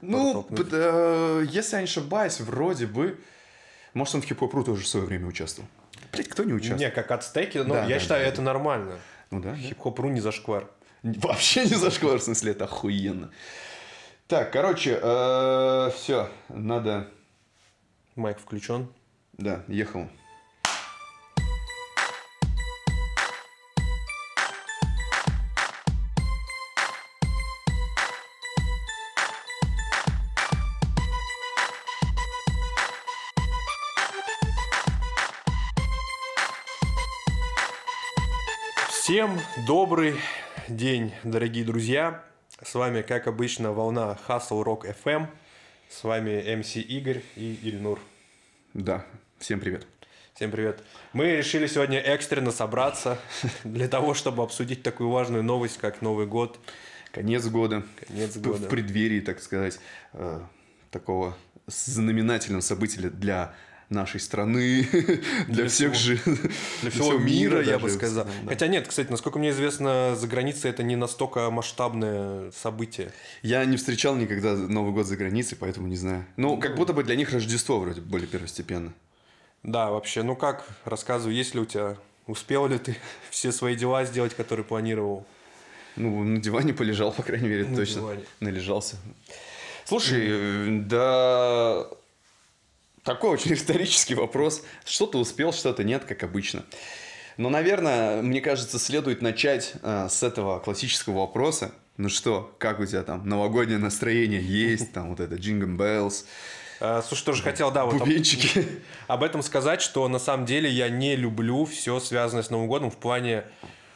[0.00, 3.18] Ну, э, если я не ошибаюсь, вроде бы...
[3.94, 5.68] Может, он в хип-хоп тоже в свое время участвовал.
[6.12, 6.80] Блять, кто не участвовал?
[6.80, 8.98] Не, как ацтеки, но Да, я да, считаю, да, это нормально.
[9.30, 9.56] Ну да, да.
[9.56, 10.68] Хип-хоп.ру не зашквар.
[11.02, 13.30] Вообще не зашквар, в смысле, это охуенно.
[14.28, 14.96] Так, короче,
[15.94, 17.08] все, надо...
[18.14, 18.88] Майк включен.
[19.32, 20.08] Да, ехал.
[39.22, 40.16] Всем добрый
[40.66, 42.24] день, дорогие друзья.
[42.60, 45.28] С вами, как обычно, волна Hustle Rock FM.
[45.88, 48.00] С вами МС Игорь и Ильнур.
[48.74, 49.06] Да,
[49.38, 49.86] всем привет.
[50.34, 50.82] Всем привет.
[51.12, 53.16] Мы решили сегодня экстренно собраться
[53.62, 56.58] для того, чтобы обсудить такую важную новость, как Новый год.
[57.12, 57.84] Конец года.
[58.08, 58.66] Конец В- года.
[58.66, 59.78] В преддверии, так сказать,
[60.14, 60.40] э,
[60.90, 61.36] такого
[61.68, 63.54] знаменательного события для
[63.92, 64.88] нашей страны,
[65.48, 66.18] для всех же...
[66.80, 68.24] Для всего мира, я бы сказал.
[68.24, 68.48] Да.
[68.48, 73.12] Хотя нет, кстати, насколько мне известно, за границей это не настолько масштабное событие.
[73.42, 76.24] Я не встречал никогда Новый год за границей, поэтому не знаю.
[76.36, 78.92] Ну, как будто бы для них Рождество вроде более первостепенно.
[79.62, 82.96] Да, вообще, ну как, рассказывай, есть ли у тебя, успел ли ты
[83.30, 85.26] все свои дела сделать, которые планировал?
[85.96, 88.00] Ну, на диване полежал, по крайней мере, На точно.
[88.00, 88.22] диване.
[88.40, 88.96] Належался.
[89.84, 91.86] Слушай, э, да...
[93.04, 94.62] Такой очень риторический вопрос.
[94.84, 96.64] Что-то успел, что-то нет, как обычно.
[97.36, 101.72] Но, наверное, мне кажется, следует начать э, с этого классического вопроса.
[101.96, 104.92] Ну что, как у тебя там новогоднее настроение есть?
[104.92, 106.24] Там вот это Jingle Bells,
[106.80, 108.66] А, слушай, тоже хотел, да, вот об, бубенчики.
[109.08, 112.90] об этом сказать, что на самом деле я не люблю все связанное с Новым годом
[112.90, 113.44] в плане...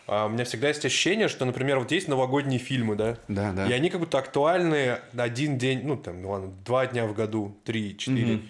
[0.06, 3.18] а, у меня всегда есть ощущение, что, например, вот есть новогодние фильмы, да?
[3.28, 3.66] Да, да.
[3.66, 7.96] И они как будто актуальны один день, ну там, ладно, два дня в году, три,
[7.98, 8.34] четыре.
[8.36, 8.40] А,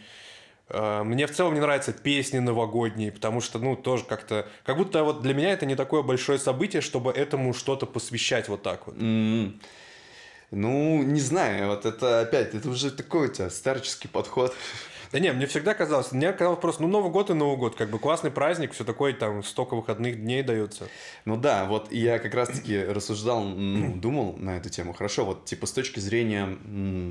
[0.68, 4.48] Мне в целом не нравятся песни новогодние, потому что, ну, тоже как-то...
[4.64, 8.62] Как будто вот для меня это не такое большое событие, чтобы этому что-то посвящать вот
[8.62, 8.96] так вот.
[8.98, 9.60] М.
[10.50, 14.54] Ну, не знаю, вот это опять, это уже такой у тебя старческий подход.
[15.12, 17.90] Да не, мне всегда казалось, мне казалось просто, ну, Новый год и Новый год, как
[17.90, 20.88] бы классный праздник, все такое, там, столько выходных дней дается.
[21.24, 24.92] Ну да, вот я как раз-таки рассуждал, ну, думал на эту тему.
[24.92, 26.58] Хорошо, вот типа с точки зрения,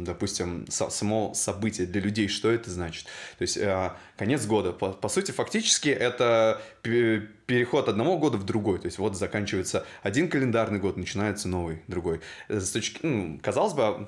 [0.06, 3.06] допустим, со- само события для людей, что это значит?
[3.38, 8.46] То есть э, конец года, по, по сути, фактически это пе- переход одного года в
[8.46, 8.80] другой.
[8.80, 12.22] То есть вот заканчивается один календарный год, начинается новый, другой.
[12.50, 14.08] Э, С точки, ну, казалось бы,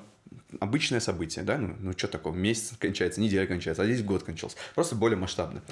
[0.60, 4.56] обычное событие, да, ну, ну что такого, месяц кончается, неделя кончается, а здесь год кончался,
[4.74, 5.62] просто более масштабно.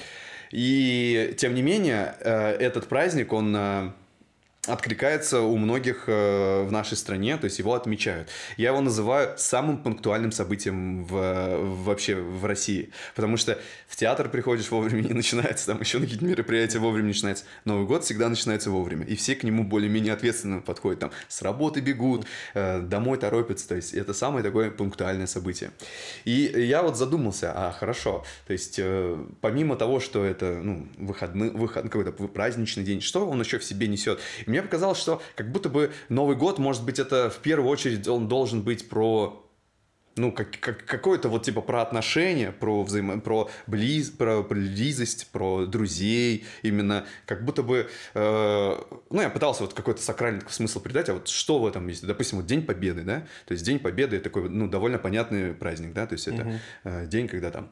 [0.51, 3.91] И тем не менее, э, этот праздник, он э,
[4.67, 8.29] откликается у многих э, в нашей стране, то есть его отмечают.
[8.57, 14.71] Я его называю самым пунктуальным событием в, вообще в России, потому что в театр приходишь
[14.71, 17.45] вовремя не начинается, там еще какие-то мероприятия вовремя начинается.
[17.65, 21.81] Новый год всегда начинается вовремя, и все к нему более-менее ответственно подходят, там с работы
[21.81, 25.71] бегут, э, домой торопятся, то есть это самое такое пунктуальное событие.
[26.25, 31.51] И я вот задумался, а хорошо, то есть э, помимо того, что это ну, выходный,
[31.51, 34.21] выход, какой-то праздничный день, что он еще в себе несет?
[34.47, 38.09] И мне показалось, что как будто бы Новый год, может быть, это в первую очередь
[38.09, 39.43] он должен быть про
[40.19, 43.21] ну, как, как, какое-то вот типа про отношения, про взаимо...
[43.21, 44.09] про, близ...
[44.09, 50.41] про близость, про друзей, именно как будто бы, э, ну, я пытался вот какой-то сакральный
[50.49, 52.07] смысл придать, а вот что в этом есть?
[52.07, 53.27] Допустим, вот День Победы, да?
[53.45, 56.07] То есть День Победы такой, ну, довольно понятный праздник, да?
[56.07, 57.71] То есть это э, день, когда там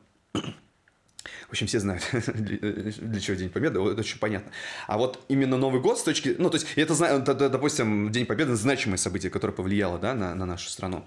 [1.55, 4.53] общем, все знают, для чего День Победы, это очень понятно.
[4.87, 6.35] А вот именно Новый год с точки...
[6.39, 10.69] Ну, то есть, это, допустим, День Победы– значимое событие, которое повлияло, да, на, на нашу
[10.69, 11.05] страну.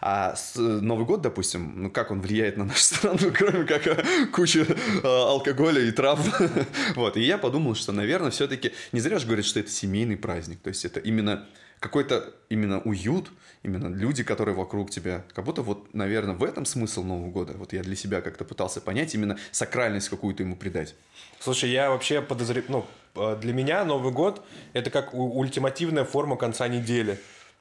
[0.00, 4.60] А Новый год, допустим, ну, как он влияет на нашу страну, кроме как э, куча
[4.60, 6.18] э, алкоголя и трав.
[6.94, 10.60] Вот, и я подумал, что, наверное, все-таки не зря же говорят, что это семейный праздник.
[10.60, 11.46] То есть, это именно
[11.80, 13.30] какой-то именно уют,
[13.62, 15.24] именно люди, которые вокруг тебя.
[15.34, 17.54] Как будто вот, наверное, в этом смысл Нового года.
[17.56, 20.94] Вот я для себя как-то пытался понять, именно сакральность какую-то ему придать.
[21.40, 22.86] Слушай, я вообще подозреваю, ну,
[23.16, 27.18] э, для меня Новый год– это как ультимативная форма конца недели.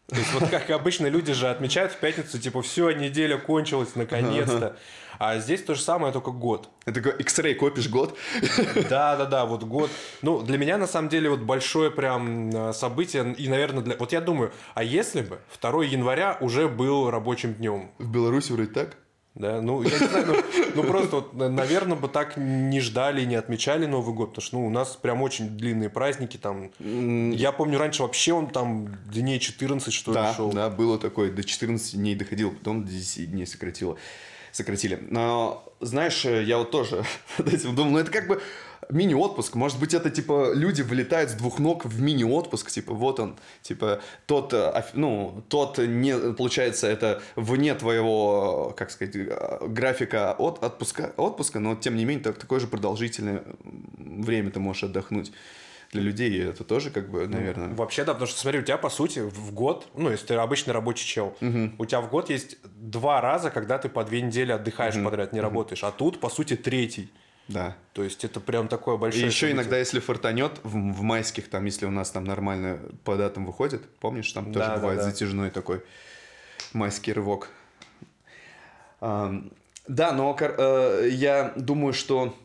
[0.08, 4.78] То есть вот как обычно люди же отмечают в пятницу, типа, все, неделя кончилась наконец-то.
[5.20, 6.70] А здесь то же самое, только год.
[6.86, 8.18] Это такой X-ray копишь год.
[8.90, 9.90] Да, да, да, вот год.
[10.22, 13.34] Ну, для меня на самом деле вот большое прям э, событие.
[13.34, 13.98] И, наверное, для...
[13.98, 17.92] вот я думаю, а если бы 2 января уже был рабочим днем?
[17.98, 18.98] В Беларуси вроде так.
[19.38, 20.36] Да, ну, я не знаю, ну,
[20.74, 24.66] ну просто, вот, наверное, бы так не ждали, не отмечали Новый год, потому что, ну,
[24.66, 29.94] у нас прям очень длинные праздники, там, я помню, раньше вообще он там дней 14,
[29.94, 30.52] что да, ли, шел.
[30.52, 33.98] Да, было такое, до 14 дней доходил, потом до 10 дней сократило,
[34.52, 35.00] сократили.
[35.10, 37.04] Но, знаешь, я вот тоже
[37.38, 38.42] над этим думал, ну, это как бы
[38.90, 39.56] мини-отпуск.
[39.56, 42.72] Может быть, это, типа, люди вылетают с двух ног в мини-отпуск.
[42.72, 49.16] Типа, вот он, типа, тот, э, ну, тот, не, получается, это вне твоего, как сказать,
[49.16, 53.44] э, графика от отпуска, отпуска, но, тем не менее, так, такое же продолжительное
[53.98, 55.32] время ты можешь отдохнуть
[55.92, 57.68] для людей это тоже как бы, наверное.
[57.70, 60.34] Ну, вообще, да, потому что смотри, у тебя по сути в год, ну, если ты
[60.36, 61.72] обычный рабочий чел, угу.
[61.78, 65.06] у тебя в год есть два раза, когда ты по две недели отдыхаешь угу.
[65.06, 65.48] подряд, не угу.
[65.48, 67.10] работаешь, а тут по сути третий.
[67.48, 67.78] Да.
[67.94, 69.24] То есть это прям такое большое.
[69.24, 69.56] И еще событие.
[69.56, 73.90] иногда, если фортанет в, в майских, там, если у нас там нормально по датам выходит,
[74.00, 75.12] помнишь, там тоже да, бывает да, да.
[75.12, 75.82] затяжной такой
[76.74, 77.50] майский рывок.
[79.00, 79.34] А,
[79.88, 82.36] да, но э, я думаю, что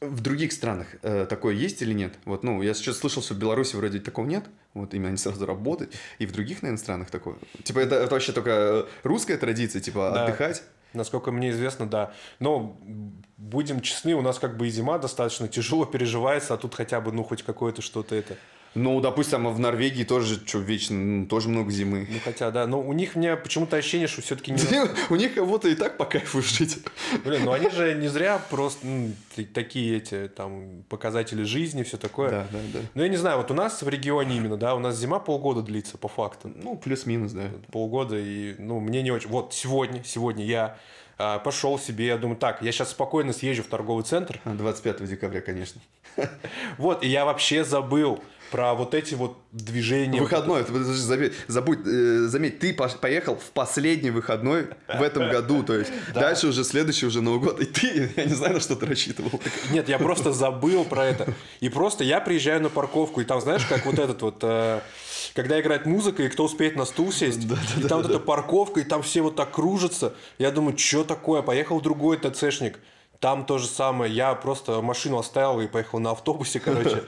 [0.00, 2.14] в других странах э, такое есть или нет?
[2.24, 4.44] Вот, ну, я сейчас слышал, что в Беларуси вроде такого нет.
[4.74, 5.94] Вот именно они сразу работают.
[6.18, 7.36] И в других, наверное, странах такое.
[7.64, 10.24] Типа, это, это вообще только русская традиция, типа, да.
[10.24, 10.62] отдыхать.
[10.94, 12.14] Насколько мне известно, да.
[12.38, 12.80] Но
[13.36, 17.12] будем честны, у нас как бы и зима достаточно тяжело переживается, а тут хотя бы,
[17.12, 18.36] ну, хоть какое-то что-то это.
[18.78, 22.06] Ну, допустим, в Норвегии тоже, что, вечно, ну, тоже много зимы.
[22.08, 22.66] Ну, хотя, да.
[22.66, 24.58] Но у них мне почему-то ощущение, что все-таки не...
[25.10, 26.78] У них кого-то и так по кайфу жить.
[27.24, 29.12] Блин, ну они же не зря просто ну,
[29.52, 32.30] такие эти, там, показатели жизни, все такое.
[32.30, 32.78] Да, да, да.
[32.94, 35.62] Ну, я не знаю, вот у нас в регионе именно, да, у нас зима полгода
[35.62, 36.52] длится, по факту.
[36.54, 37.50] Ну, плюс-минус, да.
[37.72, 39.28] Полгода, и, ну, мне не очень...
[39.28, 40.78] Вот сегодня, сегодня я
[41.18, 44.40] а, пошел себе, я думаю, так, я сейчас спокойно съезжу в торговый центр.
[44.44, 45.80] 25 декабря, конечно.
[46.78, 50.20] Вот, и я вообще забыл про вот эти вот движения.
[50.20, 55.74] Выходной, вот забудь, забудь э, заметь, ты поехал в последний выходной в этом году, то
[55.74, 56.20] есть да.
[56.20, 59.40] дальше уже следующий уже Новый год, и ты, я не знаю, на что ты рассчитывал.
[59.70, 61.32] Нет, я просто забыл про это.
[61.60, 64.38] И просто я приезжаю на парковку, и там, знаешь, как вот этот вот...
[64.42, 64.80] Э,
[65.34, 68.80] когда играет музыка, и кто успеет на стул сесть, да, и там вот эта парковка,
[68.80, 70.14] и там все вот так кружатся.
[70.38, 71.42] Я думаю, что такое?
[71.42, 72.80] Поехал другой ТЦшник.
[73.20, 74.12] Там то же самое.
[74.12, 77.04] Я просто машину оставил и поехал на автобусе, короче.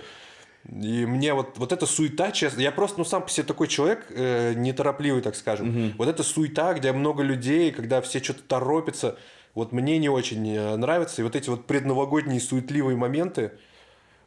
[0.68, 4.06] И мне вот, вот эта суета, честно, я просто, ну, сам по себе такой человек,
[4.10, 5.68] э, неторопливый, так скажем.
[5.68, 5.94] Угу.
[5.98, 9.16] Вот эта суета, где много людей, когда все что-то торопятся,
[9.54, 11.22] вот мне не очень э, нравится.
[11.22, 13.52] И вот эти вот предновогодние суетливые моменты,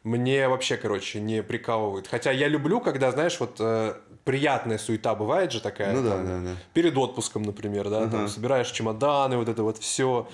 [0.02, 2.08] мне вообще, короче, не прикалывают.
[2.08, 3.94] Хотя я люблю, когда, знаешь, вот э,
[4.24, 5.94] приятная суета бывает же такая.
[5.94, 6.56] Ну да, там, да, да.
[6.74, 8.10] Перед отпуском, например, да, uh-huh.
[8.10, 10.28] там собираешь чемоданы, вот это вот все.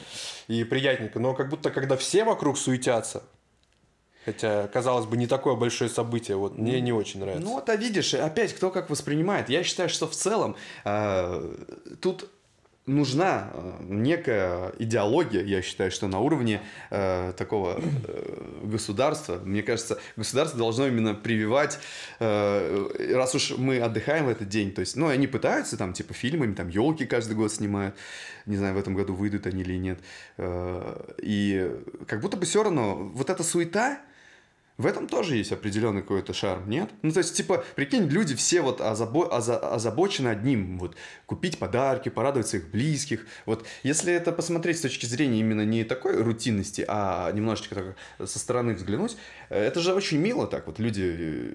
[0.49, 1.21] И приятненько.
[1.21, 3.23] Но как будто, когда все вокруг суетятся,
[4.33, 6.37] Хотя, казалось бы, не такое большое событие.
[6.37, 7.45] Вот мне не очень нравится.
[7.45, 9.49] Ну, вот, а видишь, опять кто как воспринимает.
[9.49, 10.55] Я считаю, что в целом
[10.85, 11.57] э,
[12.01, 12.31] тут
[12.87, 16.61] нужна э, некая идеология, я считаю, что на уровне
[16.91, 21.79] э, такого э, государства, мне кажется, государство должно именно прививать,
[22.21, 26.15] э, раз уж мы отдыхаем в этот день, то есть, ну, они пытаются там, типа,
[26.15, 27.95] фильмами, там, елки каждый год снимают,
[28.47, 29.99] не знаю, в этом году выйдут они или нет,
[30.37, 31.71] э, и
[32.07, 34.01] как будто бы все равно вот эта суета,
[34.81, 36.91] в этом тоже есть определенный какой-то шарм, нет?
[37.03, 40.97] Ну, то есть, типа, прикинь, люди все вот озабо- оза- озабочены одним, вот,
[41.27, 43.27] купить подарки, порадовать своих близких.
[43.47, 48.39] Вот, если это посмотреть с точки зрения именно не такой рутинности, а немножечко так со
[48.39, 49.17] стороны взглянуть,
[49.51, 51.53] э, это же очень мило так, вот, люди э,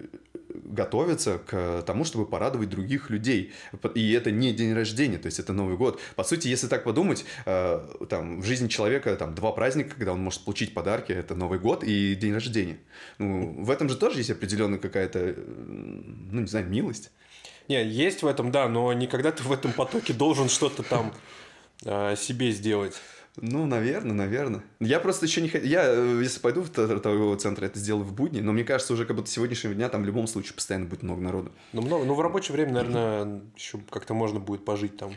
[0.64, 3.54] готовятся к тому, чтобы порадовать других людей.
[3.96, 6.00] И это не день рождения, то есть это Новый год.
[6.16, 10.22] По сути, если так подумать, э, там, в жизни человека там два праздника, когда он
[10.22, 12.78] может получить подарки, это Новый год и день рождения.
[13.18, 17.12] Ну, в этом же тоже есть определенная какая-то, ну, не знаю, милость.
[17.68, 21.14] Не, есть в этом, да, но никогда ты в этом потоке должен что-то там
[21.84, 22.94] э, себе сделать.
[23.38, 24.64] Ну, наверное, наверное.
[24.80, 25.66] Я просто еще не хочу...
[25.66, 29.06] Я, э, если пойду в торговый центр, это сделаю в будни, но мне кажется, уже
[29.06, 31.52] как будто сегодняшнего дня там в любом случае постоянно будет много народу.
[31.74, 32.06] Ну, много.
[32.06, 35.14] Ну, в рабочее время, наверное, еще как-то можно будет пожить там.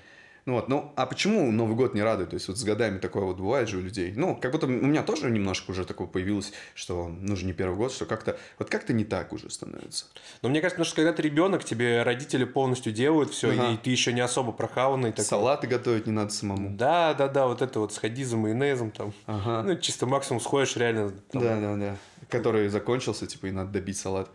[0.48, 2.30] Ну вот, ну, а почему Новый год не радует?
[2.30, 4.14] То есть, вот с годами такое вот бывает же у людей.
[4.16, 7.76] Ну, как будто у меня тоже немножко уже такое появилось, что, ну, же не первый
[7.76, 10.06] год, что как-то, вот как-то не так уже становится.
[10.40, 13.72] Но мне кажется, что когда ты ребенок, тебе родители полностью делают все, ага.
[13.72, 15.10] и ты еще не особо прохаванный.
[15.10, 15.26] Такой.
[15.26, 16.74] Салаты готовить не надо самому.
[16.74, 19.12] Да, да, да, вот это вот сходи за майонезом там.
[19.26, 19.64] Ага.
[19.64, 21.10] Ну, чисто максимум сходишь реально.
[21.30, 21.42] Там...
[21.42, 21.96] Да, да, да.
[22.30, 24.30] Который закончился, типа, и надо добить салат.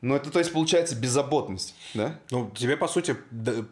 [0.00, 2.18] Ну, это, то есть, получается, беззаботность, да?
[2.30, 3.16] Ну, тебе, по сути,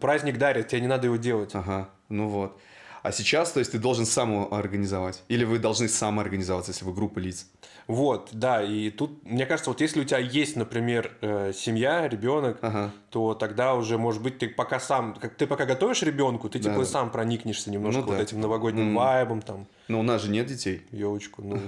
[0.01, 1.55] праздник дарит, тебе не надо его делать.
[1.55, 2.59] Ага, ну вот.
[3.07, 5.23] А сейчас, то есть, ты должен сам организовать.
[5.29, 7.47] Или вы должны сам организоваться, если вы группа лиц.
[7.87, 12.59] Вот, да, и тут, мне кажется, вот если у тебя есть, например, э, семья, ребенок,
[12.63, 12.91] Ага.
[13.11, 16.71] то тогда уже, может быть, ты пока сам, как ты пока готовишь ребенку, ты Да,
[16.71, 16.85] типа да.
[16.85, 18.23] сам проникнешься немножко Ну вот да.
[18.25, 18.97] этим новогодним Мгм.
[18.97, 20.83] вайбом, там, Но у нас же нет детей.
[20.91, 21.61] елочку, ну,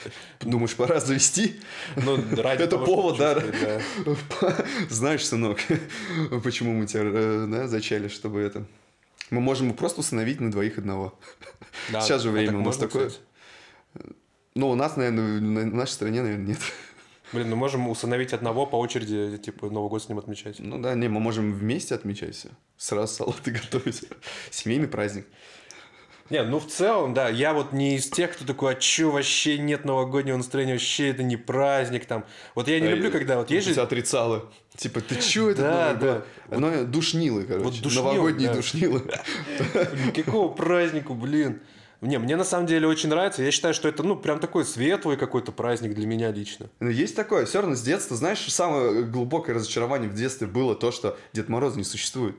[0.40, 1.56] Думаешь, пора завести?
[1.96, 3.42] ну, ради Это повод, да?
[4.88, 5.58] Знаешь, сынок,
[6.44, 8.64] почему мы тебя э, зачали, чтобы это...
[9.30, 11.18] Мы можем просто установить на двоих одного.
[11.92, 13.08] Да, Сейчас же а время так у нас можно, такое.
[13.08, 13.26] кстати?
[14.54, 16.58] Но у нас, наверное, на нашей стране, наверное, нет.
[17.32, 20.58] Блин, ну можем установить одного по очереди, типа, Новый год с ним отмечать.
[20.58, 22.48] Ну да, не, мы можем вместе отмечать все.
[22.76, 24.04] Сразу салаты готовить.
[24.50, 25.26] Семейный праздник.
[26.30, 29.58] Не, ну в целом, да, я вот не из тех, кто такой, а чё, вообще
[29.58, 32.24] нет новогоднего настроения, вообще это не праздник там.
[32.54, 33.82] Вот я не люблю, когда вот есть Есть же...
[33.82, 34.50] отрицало.
[34.76, 36.12] Типа, ты чё это Да, Новый да.
[36.14, 36.24] год?
[36.56, 37.64] Оно душнило, короче.
[37.64, 38.54] Вот душнило, Новогодние да.
[38.54, 39.02] душнило.
[40.14, 41.60] Какого празднику, блин.
[42.02, 43.42] Не, мне на самом деле очень нравится.
[43.42, 46.66] Я считаю, что это, ну, прям такой светлый какой-то праздник для меня лично.
[46.80, 50.92] Ну, есть такое, все равно с детства, знаешь, самое глубокое разочарование в детстве было то,
[50.92, 52.36] что Дед Мороз не существует.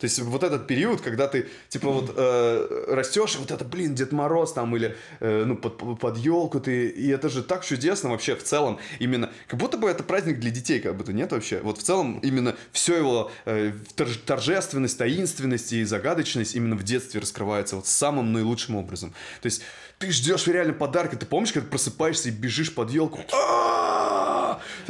[0.00, 4.12] То есть вот этот период, когда ты типа вот э, растешь, вот это, блин, Дед
[4.12, 8.34] Мороз там или э, ну под, под елку ты, и это же так чудесно вообще
[8.34, 11.60] в целом именно, как будто бы это праздник для детей, как будто нет вообще.
[11.60, 17.20] Вот в целом именно все его э, торж- торжественность, таинственность и загадочность именно в детстве
[17.20, 19.12] раскрывается вот самым наилучшим образом.
[19.42, 19.62] То есть
[19.98, 23.99] ты ждешь реально подарка, ты помнишь, когда просыпаешься и бежишь под елку, «А-а-а!»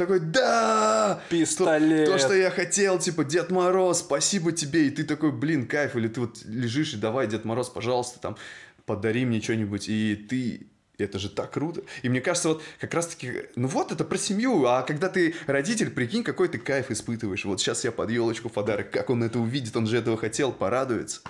[0.01, 2.05] Такой, да, Пистолет.
[2.05, 5.95] то, то, что я хотел, типа, Дед Мороз, спасибо тебе, и ты такой, блин, кайф,
[5.95, 8.37] или ты вот лежишь и давай, Дед Мороз, пожалуйста, там,
[8.85, 10.67] подари мне что-нибудь, и ты,
[10.97, 11.83] это же так круто.
[12.01, 15.91] И мне кажется, вот как раз-таки, ну вот, это про семью, а когда ты родитель,
[15.91, 17.45] прикинь, какой ты кайф испытываешь.
[17.45, 21.21] Вот сейчас я под елочку подарок, как он это увидит, он же этого хотел, порадуется.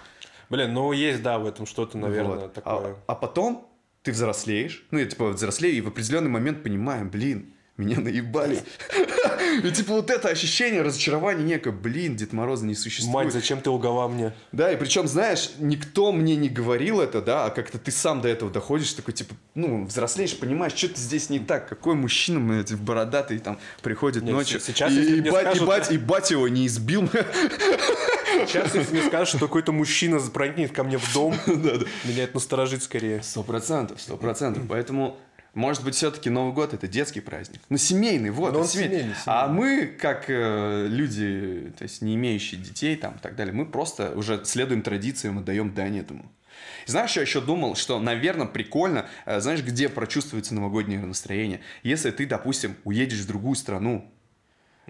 [0.49, 2.53] Блин, ну есть, да, в этом что-то, наверное, Вот.
[2.53, 2.73] такое.
[2.73, 3.69] А, а потом
[4.03, 8.61] ты взрослеешь, ну, я типа взрослею, и в определенный момент понимаем, блин, меня наебали.
[9.63, 13.25] И типа вот это ощущение разочарования некое, блин, Дед Мороза не существует.
[13.25, 14.33] Мать, зачем ты лгала мне?
[14.51, 18.29] Да, и причем, знаешь, никто мне не говорил это, да, а как-то ты сам до
[18.29, 23.39] этого доходишь, такой, типа, ну, взрослеешь, понимаешь, что-то здесь не так, какой мужчина, блядь, бородатый
[23.39, 26.67] там приходит Нет, ночью, сейчас, и, и бать, скажут- и, бать, и бать его не
[26.67, 27.09] избил.
[28.47, 32.83] Сейчас, если мне скажешь, что какой-то мужчина проникнет ко мне в дом, меня это насторожит
[32.83, 33.21] скорее.
[33.21, 34.63] Сто процентов, сто процентов.
[34.67, 35.17] Поэтому,
[35.53, 37.59] может быть, все-таки Новый год это детский праздник.
[37.69, 38.53] Ну, семейный, вот.
[38.53, 43.19] Ну, он семейный, А мы, как э, люди, то есть не имеющие детей там и
[43.19, 46.31] так далее, мы просто уже следуем традициям и даем дань этому.
[46.87, 51.59] И Знаешь, я еще думал, что, наверное, прикольно, э, знаешь, где прочувствуется новогоднее настроение?
[51.83, 54.09] Если ты, допустим, уедешь в другую страну,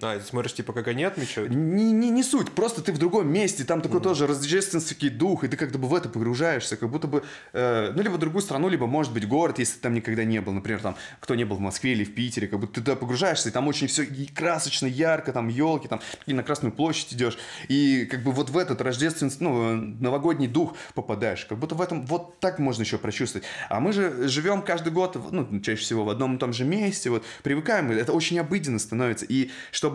[0.02, 1.52] А, ты смотришь, типа, как они отмечают?
[1.54, 5.48] не, не, не суть, просто ты в другом месте, там такой тоже рождественский дух, и
[5.48, 8.86] ты как-то бы в это погружаешься, как будто бы, э, ну, либо другую страну, либо,
[8.86, 11.60] может быть, город, если ты там никогда не был, например, там, кто не был в
[11.60, 15.32] Москве или в Питере, как будто ты туда погружаешься, и там очень все красочно, ярко,
[15.32, 19.44] там, елки, там, и на Красную площадь идешь, и как бы вот в этот рождественский,
[19.44, 23.46] ну, новогодний дух попадаешь, как будто в этом, вот так можно еще прочувствовать.
[23.68, 27.10] А мы же живем каждый год, ну, чаще всего в одном и том же месте,
[27.10, 29.91] вот, привыкаем, это очень обыденно становится, и чтобы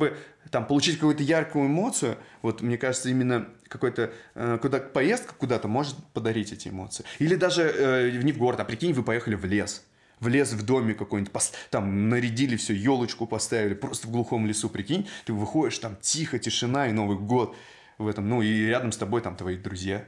[0.51, 5.96] там получить какую-то яркую эмоцию, вот мне кажется, именно какой-то э, куда поездка куда-то может
[6.13, 7.06] подарить эти эмоции.
[7.20, 9.84] Или даже э, не в город, а прикинь, вы поехали в лес.
[10.20, 11.32] В лес, в доме какой-нибудь,
[11.70, 16.88] там нарядили все, елочку поставили, просто в глухом лесу, прикинь, ты выходишь, там тихо, тишина
[16.88, 17.56] и Новый год
[18.00, 20.06] в этом, ну и рядом с тобой там твои друзья.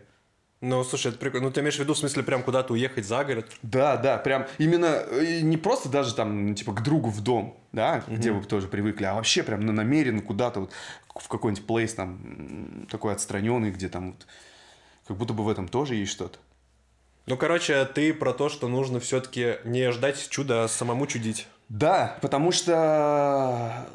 [0.61, 1.47] Ну, слушай, это прикольно.
[1.47, 3.49] Ну, ты имеешь в виду, в смысле, прям куда-то уехать за город?
[3.63, 7.57] Да, да, прям именно э, не просто даже там, ну, типа, к другу в дом,
[7.71, 10.71] да, где вы тоже привыкли, а вообще прям ну, намеренно куда-то вот
[11.15, 14.27] в какой-нибудь плейс там такой отстраненный, где там вот,
[15.07, 16.39] как будто бы в этом тоже есть что-то.
[17.25, 21.47] Ну, короче, ты про то, что нужно все-таки не ждать чуда, а самому чудить.
[21.69, 23.85] Да, потому что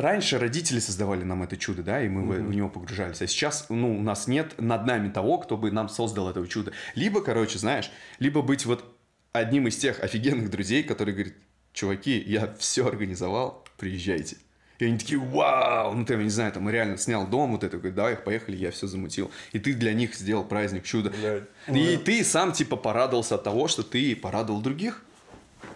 [0.00, 3.20] раньше родители создавали нам это чудо, да, и мы в- в него погружались.
[3.22, 6.72] А сейчас, ну, у нас нет над нами того, кто бы нам создал этого чуда.
[6.94, 8.84] Либо, короче, знаешь, либо быть вот
[9.32, 11.36] одним из тех офигенных друзей, который говорит,
[11.72, 14.36] чуваки, я все организовал, приезжайте.
[14.78, 17.78] И они такие, вау, ну, ты, я не знаю, там, реально снял дом, вот это,
[17.78, 19.30] говорит, давай, поехали, я все замутил.
[19.52, 21.12] И ты для них сделал праздник, чудо.
[21.20, 21.74] Да.
[21.76, 25.04] И ты сам, типа, порадовался от того, что ты порадовал других.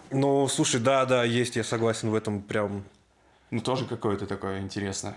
[0.09, 2.83] Ну, слушай, да, да, есть, я согласен в этом прям.
[3.53, 5.15] Ну, тоже какое-то такое интересное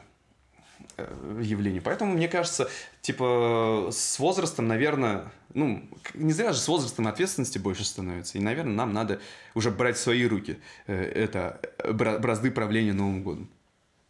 [0.98, 1.80] э, явление.
[1.80, 2.68] Поэтому, мне кажется,
[3.00, 8.36] типа, с возрастом, наверное, ну, не зря же с возрастом ответственности больше становится.
[8.36, 9.22] И, наверное, нам надо
[9.54, 13.48] уже брать в свои руки э, это э, бра- бразды правления Новым годом.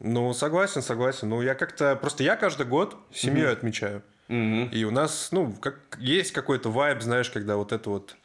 [0.01, 1.29] Ну, согласен, согласен.
[1.29, 1.95] Ну, я как-то...
[1.95, 4.03] Просто я каждый год семьей отмечаю.
[4.27, 4.71] Мгм.
[4.73, 8.17] И у нас, ну, как есть какой-то вайб, знаешь, когда вот это вот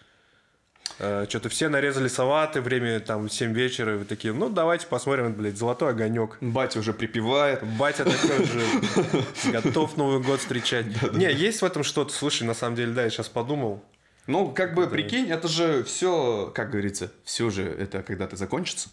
[0.97, 5.57] что-то все нарезали салаты, время там 7 вечера, и вы такие, ну, давайте посмотрим, блядь,
[5.57, 6.37] золотой огонек.
[6.41, 7.63] Батя уже припевает.
[7.77, 10.85] Батя такой же готов Новый год встречать.
[11.13, 13.83] Не, есть в этом что-то, слушай, на самом деле, да, я сейчас подумал.
[14.27, 18.89] Ну, как бы, прикинь, это же все, как говорится, все же это когда-то закончится.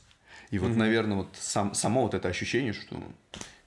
[0.50, 2.97] И вот, наверное, вот сам, само вот это ощущение, что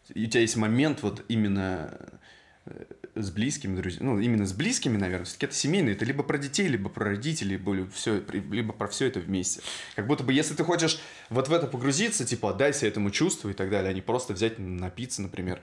[0.10, 1.94] у тебя есть момент вот именно
[2.66, 2.84] э,
[3.16, 6.68] с близкими друзьями, ну, именно с близкими, наверное, все-таки это семейное, это либо про детей,
[6.68, 9.62] либо про родителей, либо, все, либо про все это вместе.
[9.96, 11.00] Как будто бы, если ты хочешь
[11.30, 14.60] вот в это погрузиться, типа, отдайся этому чувству и так далее, а не просто взять,
[14.60, 15.62] напиться, например,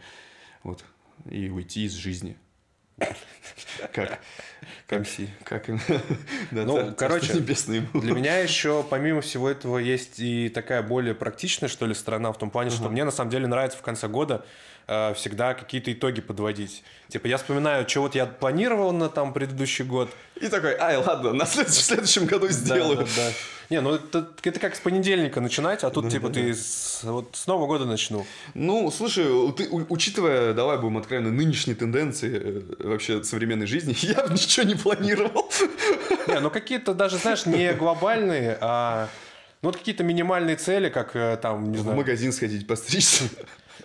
[0.63, 0.85] вот,
[1.31, 2.37] и уйти из жизни.
[3.93, 4.21] Как?
[4.87, 5.29] Как, MC.
[5.45, 5.69] как
[6.51, 8.01] Ну, да, царство короче, небесное ему.
[8.01, 12.39] Для меня еще, помимо всего этого, есть и такая более практичная, что ли, сторона, в
[12.39, 14.45] том плане, что мне на самом деле нравится в конце года
[14.87, 16.83] э, всегда какие-то итоги подводить.
[17.09, 20.11] Типа, я вспоминаю, что вот я планировал на там предыдущий год.
[20.41, 22.97] И такой, ай, ладно, на следующем, в следующем году сделаю.
[22.97, 23.33] Да, да, да.
[23.71, 27.47] Не, ну это, это как с понедельника начинать, а тут типа ты с, вот с
[27.47, 28.25] Нового года начну.
[28.55, 32.41] Ну, слушай, ты, у- учитывая, давай будем откровенны, нынешние тенденции
[32.81, 35.51] э, вообще современной жизни, я бы ничего не планировал.
[36.27, 39.09] Не, ну какие-то даже, знаешь, не глобальные, а
[39.61, 43.25] ну вот какие-то минимальные цели, как э, там, не В знаю, магазин сходить постричься.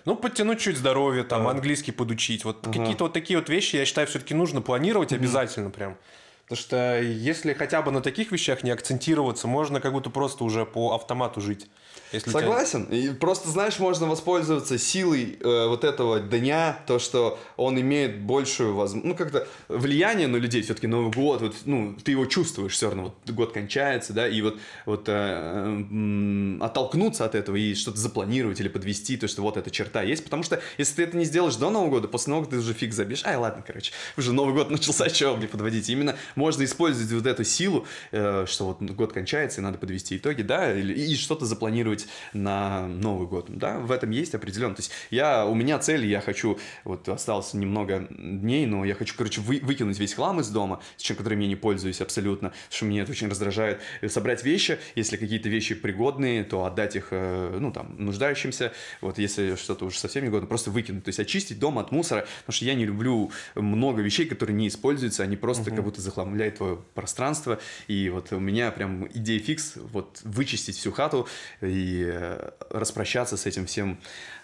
[0.06, 2.44] Ну, подтянуть чуть здоровье, там, английский подучить.
[2.44, 5.96] Вот какие-то вот такие вот вещи, я считаю, все-таки нужно планировать обязательно прям.
[6.44, 10.66] Потому что если хотя бы на таких вещах не акцентироваться, можно как будто просто уже
[10.66, 11.68] по автомату жить.
[12.12, 12.84] Если у тебя- Согласен.
[12.84, 18.74] И просто, знаешь, можно воспользоваться силой э, вот этого дня, то, что он имеет большую
[18.74, 22.86] возможность, ну, как-то влияние на людей, все-таки Новый год, вот, ну, ты его чувствуешь все
[22.86, 28.60] равно, вот год кончается, да, и вот, вот э, оттолкнуться от этого и что-то запланировать
[28.60, 31.56] или подвести, то, что вот эта черта есть, потому что если ты это не сделаешь
[31.56, 34.54] до Нового года, после Нового года ты уже фиг забьешь, ай, ладно, короче, уже Новый
[34.54, 39.12] год начался, чего мне подводить, именно можно использовать вот эту силу, э, что вот год
[39.12, 41.83] кончается, и надо подвести итоги, да, или, и что-то запланировать
[42.32, 46.20] на Новый год, да, в этом есть определенно, то есть я, у меня цель, я
[46.20, 50.80] хочу, вот осталось немного дней, но я хочу, короче, вы- выкинуть весь хлам из дома,
[50.96, 54.78] с чем, которым я не пользуюсь абсолютно, что меня это очень раздражает, э, собрать вещи,
[54.94, 59.98] если какие-то вещи пригодные, то отдать их, э, ну, там, нуждающимся, вот, если что-то уже
[59.98, 62.84] совсем не годно, просто выкинуть, то есть очистить дом от мусора, потому что я не
[62.84, 68.32] люблю много вещей, которые не используются, они просто как будто захламляют твое пространство, и вот
[68.32, 71.26] у меня прям идея фикс, вот, вычистить всю хату
[71.74, 73.98] и э, распрощаться с этим всем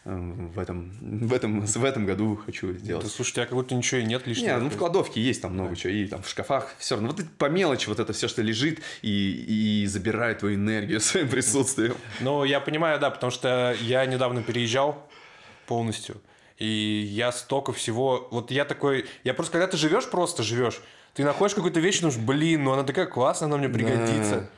[0.04, 3.04] э, в этом, в этом, в этом году хочу сделать.
[3.04, 4.58] Да, слушай, у тебя как будто ничего и нет Не, лишнего.
[4.58, 7.10] ну в кладовке есть там много чего, и там в шкафах все равно.
[7.10, 11.28] Вот это по мелочи вот это все, что лежит, и, и забирает твою энергию своим
[11.28, 11.94] присутствием.
[12.20, 15.08] Ну, я понимаю, да, потому что я недавно переезжал
[15.66, 16.20] полностью.
[16.58, 18.28] И я столько всего...
[18.30, 19.06] Вот я такой...
[19.24, 20.82] Я просто, когда ты живешь, просто живешь,
[21.14, 24.50] ты находишь какую-то вещь, думаешь, блин, ну она такая классная, она мне пригодится.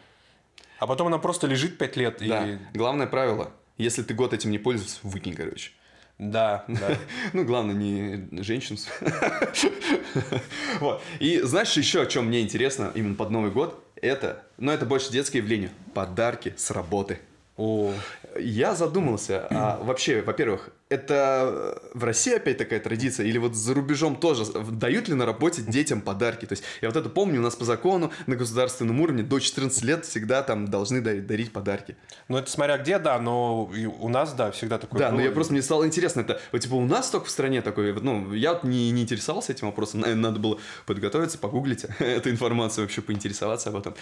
[0.83, 2.17] А потом она просто лежит пять лет.
[2.19, 2.45] Да.
[2.45, 2.59] И...
[2.75, 5.71] Главное правило, если ты год этим не пользуешься, выкинь, короче.
[6.19, 6.99] Да, да.
[7.33, 8.81] Ну, главное, не женщину.
[10.81, 11.01] Вот.
[11.21, 13.81] И знаешь, еще о чем мне интересно именно под Новый год?
[13.95, 15.71] Это, ну, это больше детское явление.
[15.95, 17.21] Подарки с работы.
[17.57, 17.93] О,
[18.37, 24.17] Я задумался, а вообще, во-первых, это в России опять такая традиция, или вот за рубежом
[24.17, 26.45] тоже дают ли на работе детям подарки?
[26.47, 29.83] То есть я вот это помню, у нас по закону на государственном уровне до 14
[29.83, 31.97] лет всегда там должны дарить, дарить подарки.
[32.29, 33.65] ну это смотря где, да, но
[34.01, 35.25] у нас, да, всегда такое Да, но было.
[35.25, 38.33] я просто мне стало интересно, это вот типа у нас только в стране такое, ну
[38.35, 43.01] я вот не, не интересовался этим вопросом, наверное, надо было подготовиться, погуглить эту информацию, вообще
[43.01, 43.95] поинтересоваться об этом.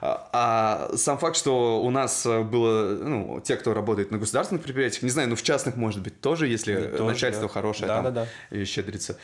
[0.00, 5.02] А, а сам факт, что у нас было, ну, те, кто работает на государственных предприятиях,
[5.02, 7.52] не знаю, ну в частных, может быть, тоже, если Тоже, начальство да.
[7.52, 9.18] хорошее, Да, там, да, и щедрится.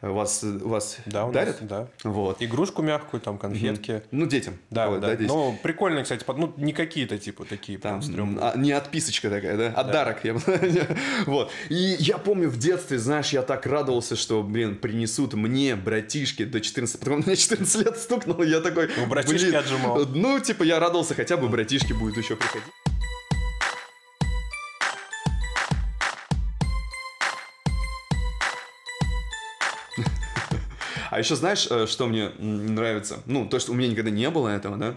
[0.00, 1.60] Вас, вас Да, дарят?
[1.60, 1.88] нас, да.
[2.04, 2.36] Вот.
[2.40, 4.02] Игрушку мягкую, там, конфетки.
[4.12, 4.58] Ну, детям.
[4.70, 5.14] Да, Вот, да.
[5.16, 5.26] здесь.
[5.28, 8.44] Ну, прикольно, кстати, под- ну, не какие-то, типа, такие Там, прям стрёмные.
[8.44, 9.68] а, не отписочка такая, да?
[9.68, 10.24] Отдарок.
[10.24, 10.40] я бы-
[11.26, 11.50] вот.
[11.68, 16.60] И я помню в детстве, знаешь, я так радовался, что, блин, принесут мне, братишки, до
[16.60, 17.00] 14...
[17.00, 18.88] Потом мне 14 лет стукнуло, я такой...
[18.96, 20.06] Ну, братишки блин, отжимал.
[20.06, 22.64] Ну, типа, я радовался, хотя бы братишки будут еще приходить.
[31.18, 33.24] А еще знаешь, э, что мне нравится?
[33.26, 34.94] Ну, то, что у меня никогда не было этого, да?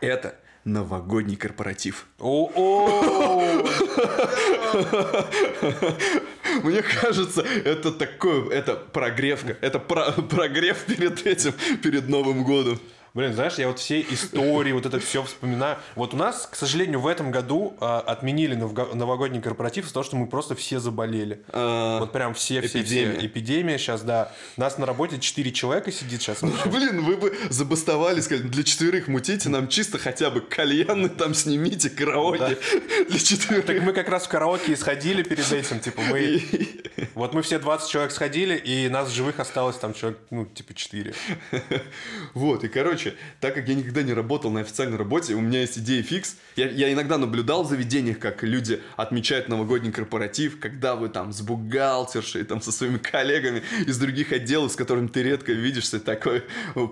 [0.00, 2.06] Это новогодний корпоратив.
[2.20, 3.64] О-о!
[6.62, 12.78] Мне кажется, это такой, это прогревка, это про- прогрев перед этим, перед Новым годом.
[13.12, 15.78] Блин, знаешь, я вот все истории, вот это все вспоминаю.
[15.96, 20.16] Вот у нас, к сожалению, в этом году а, отменили новогодний корпоратив из-за того, что
[20.16, 21.42] мы просто все заболели.
[21.48, 23.16] А, Вот прям все, все, эпидемия.
[23.18, 23.26] все.
[23.26, 24.32] Эпидемия сейчас, да.
[24.56, 26.42] Нас на работе 4 человека сидит сейчас.
[26.42, 31.90] Блин, вы бы забастовали, сказали, для четверых мутите, нам чисто хотя бы кальяны там снимите,
[31.90, 32.58] караоке
[33.08, 33.66] для четверых.
[33.66, 36.42] Так мы как раз в караоке и сходили перед этим, типа мы...
[37.14, 41.14] Вот мы все 20 человек сходили, и нас живых осталось там человек, ну, типа 4.
[42.34, 42.99] Вот, и короче,
[43.40, 46.36] так как я никогда не работал на официальной работе, у меня есть идея фикс.
[46.56, 51.40] Я, я иногда наблюдал в заведениях, как люди отмечают новогодний корпоратив, когда вы там с
[51.40, 56.44] бухгалтершей, там со своими коллегами из других отделов, с которыми ты редко видишься, такой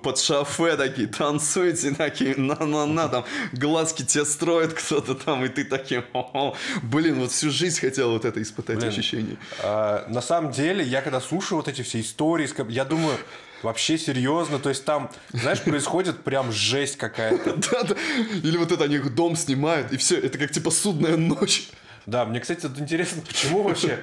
[0.02, 6.04] под шафе такие, танцуете такие, на-на-на, там глазки тебе строит кто-то там, и ты таким,
[6.12, 6.56] «О-о».
[6.82, 8.88] блин, вот всю жизнь хотел вот это испытать Блин.
[8.88, 9.36] ощущение.
[9.62, 13.16] А, на самом деле, я когда слушаю вот эти все истории, я думаю,
[13.62, 17.54] вообще серьезно, то есть там, знаешь, происходит прям жесть какая-то.
[17.72, 17.96] Да-да.
[18.42, 21.68] Или вот это они дом снимают, и все, это как типа судная ночь.
[22.06, 24.02] Да, мне, кстати, вот интересно, почему вообще...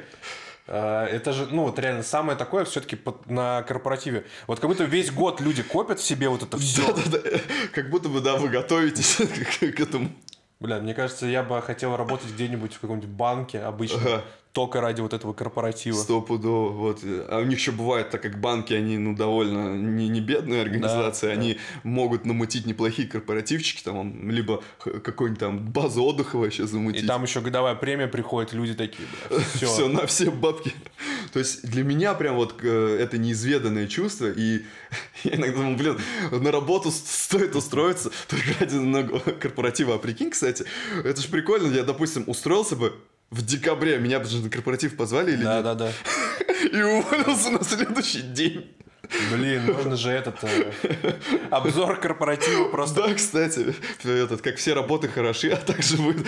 [0.67, 4.25] а, Это же, ну, вот реально самое такое все-таки на корпоративе.
[4.47, 6.85] Вот как будто весь год люди копят в себе вот это все.
[6.93, 7.39] Да-да-да.
[7.73, 9.15] Как будто бы, да, вы готовитесь
[9.59, 10.11] к, к этому.
[10.59, 14.23] Бля, мне кажется, я бы хотел работать где-нибудь в каком-нибудь банке обычно, Ага.
[14.55, 15.97] Только ради вот этого корпоратива.
[15.97, 16.69] Стопудово.
[16.69, 17.01] Вот.
[17.03, 21.27] А у них еще бывает, так как банки, они, ну, довольно не, не бедные организации,
[21.27, 27.03] Да, они могут намутить неплохие корпоративчики, там, либо какой-нибудь там базу отдыха вообще замутить.
[27.03, 29.65] И там еще годовая премия приходит, люди такие, бля, все.
[29.75, 30.71] Все, на все бабки.
[31.33, 34.61] То есть для меня прям вот э, это неизведанное чувство, и
[35.25, 35.99] я иногда думаю, блин,
[36.31, 39.95] на работу стоит устроиться только ради корпоратива.
[39.95, 40.63] А прикинь, кстати,
[41.03, 42.93] это же прикольно, я, допустим, устроился бы
[43.35, 45.91] в декабре, меня бы же на корпоратив позвали или Да, нет, да, да.
[46.71, 48.71] и уволился на следующий день.
[49.31, 50.71] Блин, можно же этот э,
[51.51, 53.03] обзор корпоратива просто.
[53.03, 56.25] Да, кстати, этот, как все работы хороши, а также будет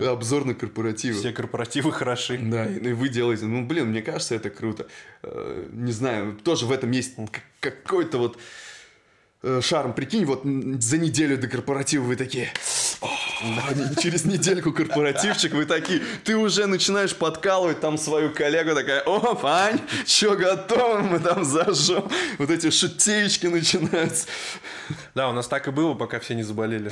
[0.00, 1.18] обзор на корпоративы.
[1.18, 2.38] Все корпоративы хороши.
[2.38, 3.44] Да, и вы делаете.
[3.44, 4.88] Ну, блин, мне кажется, это круто.
[5.22, 7.14] Э, Не знаю, тоже в этом есть
[7.60, 8.38] какой-то вот
[9.42, 9.92] э, шарм.
[9.92, 12.50] Прикинь, вот за неделю до корпоратива вы такие...
[13.42, 19.34] «О, Через недельку корпоративчик, вы такие, ты уже начинаешь подкалывать там свою коллегу, такая, о,
[19.34, 22.08] Фань, что готово, мы там зажжем.
[22.38, 24.26] Вот эти шутеечки начинаются.
[25.14, 26.90] Да, у нас так и было, пока все не заболели.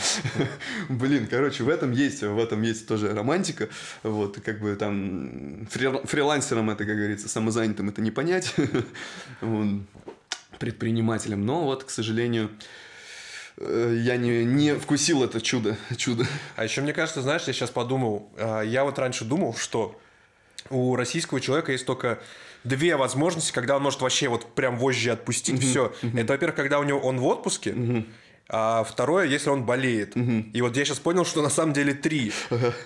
[0.91, 3.69] Блин, короче, в этом есть, в этом есть тоже романтика.
[4.03, 8.55] Вот, как бы там фри- фрилансерам это, как говорится, самозанятым это не понять.
[9.41, 9.83] Вот,
[10.59, 11.45] предпринимателям.
[11.45, 12.51] Но вот, к сожалению,
[13.61, 15.77] я не, не вкусил это чудо.
[15.97, 16.27] чудо.
[16.57, 19.99] А еще мне кажется, знаешь, я сейчас подумал, а, я вот раньше думал, что
[20.71, 22.19] у российского человека есть только
[22.65, 25.93] две возможности, когда он может вообще вот прям вожжи отпустить, все.
[26.17, 27.75] Это, во-первых, когда у него он в отпуске,
[28.49, 30.15] а второе, если он болеет.
[30.17, 32.31] И вот я сейчас понял, что на самом деле три.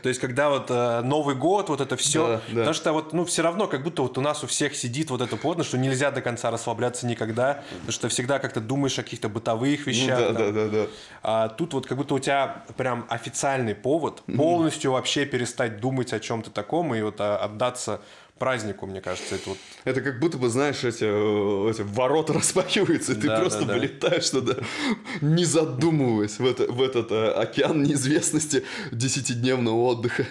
[0.03, 2.27] То есть, когда вот э, Новый год, вот это все.
[2.27, 2.41] Да, да.
[2.55, 5.21] Потому что вот, ну, все равно, как будто вот у нас у всех сидит вот
[5.21, 9.29] это плотно, что нельзя до конца расслабляться никогда, потому что всегда как-то думаешь о каких-то
[9.29, 10.19] бытовых Ну вещах.
[10.19, 10.37] да, там.
[10.37, 10.87] да, да, да.
[11.23, 16.21] А тут вот как будто у тебя прям официальный повод полностью вообще перестать думать о
[16.21, 18.01] чем-то таком и вот а, отдаться
[18.39, 23.13] празднику, мне кажется, это вот Это как будто бы, знаешь, эти, э, эти ворота распахиваются,
[23.13, 24.55] и ты Да, просто да, вылетаешь туда,
[25.21, 30.27] не задумываясь в, это, в этот э, океан неизвестности десятидневного отдыха.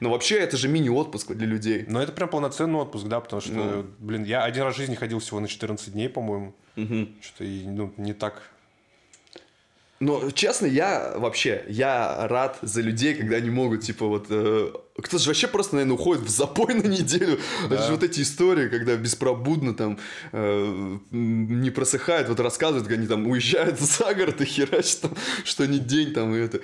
[0.00, 1.84] Но вообще это же мини-отпуск для людей.
[1.88, 3.86] Но это прям полноценный отпуск, да, потому что, Ну.
[3.98, 6.54] блин, я один раз в жизни ходил всего на 14 дней, по-моему.
[7.20, 8.49] Что-то и, ну, не так.
[10.00, 14.28] Но, честно, я вообще, я рад за людей, когда они могут, типа, вот...
[14.30, 17.38] э, кто-то же вообще просто, наверное, уходит в запой на неделю.
[17.66, 19.98] Это же вот эти истории, когда беспробудно там
[20.32, 25.66] э, не просыхает, вот рассказывают, как они там уезжают за город и херачат там, что
[25.66, 26.60] ни день там, и это...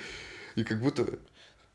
[0.55, 1.05] И как будто...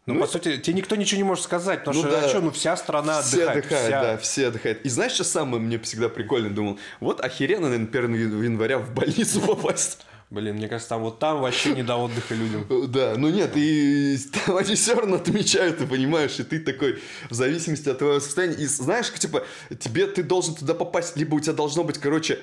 [0.07, 2.27] Ну, по сути, тебе никто ничего не может сказать, потому Ну что, да.
[2.27, 3.65] а что, ну, вся страна Все отдыхает.
[3.65, 4.03] отдыхают, вся.
[4.03, 4.81] да, все отдыхают.
[4.85, 6.81] И знаешь, что самое мне всегда прикольно думал?
[6.99, 10.01] Вот охеренно, наверное, 1 января в больницу попасть.
[10.33, 12.65] Блин, мне кажется, там вот там вообще не до отдыха людям.
[12.89, 14.17] Да, ну нет, и
[14.47, 18.55] там они все равно отмечают, ты понимаешь, и ты такой, в зависимости от твоего состояния,
[18.55, 19.45] и знаешь, типа,
[19.79, 22.39] тебе ты должен туда попасть, либо у тебя должно быть, короче,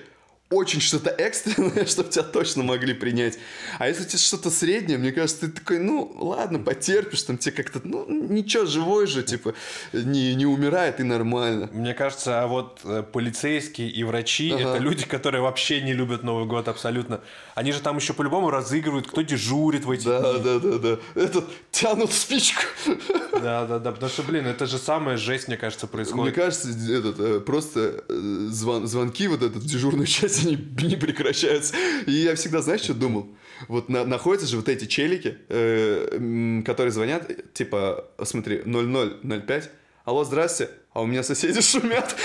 [0.52, 3.38] очень что-то экстренное, чтобы тебя точно могли принять.
[3.78, 7.52] А если у тебя что-то среднее, мне кажется, ты такой, ну, ладно, потерпишь, там тебе
[7.52, 9.54] как-то, ну, ничего, живой же, типа,
[9.94, 11.70] не, не умирает и нормально.
[11.72, 14.62] Мне кажется, а вот э, полицейские и врачи Ага.
[14.76, 17.22] это люди, которые вообще не любят Новый год абсолютно.
[17.54, 20.44] Они же там еще по-любому разыгрывают, кто дежурит в эти Да, дни.
[20.44, 20.98] да, да, да.
[21.22, 22.62] Этот тянут спичку.
[23.42, 23.92] Да, да, да.
[23.94, 26.36] Потому что, блин, это же самая жесть, мне кажется, Мне происходит.
[26.36, 28.14] кажется, этот, э, просто э,
[28.52, 31.76] звон- звонки вот этот дежурную часть блядь, они не прекращаются.
[32.06, 33.28] И я всегда, знаешь, что думал?
[33.68, 39.72] Вот на, находятся же вот эти челики, э, которые звонят, типа, смотри, 0005,
[40.06, 42.16] алло, здрасте, а у меня соседи шумят.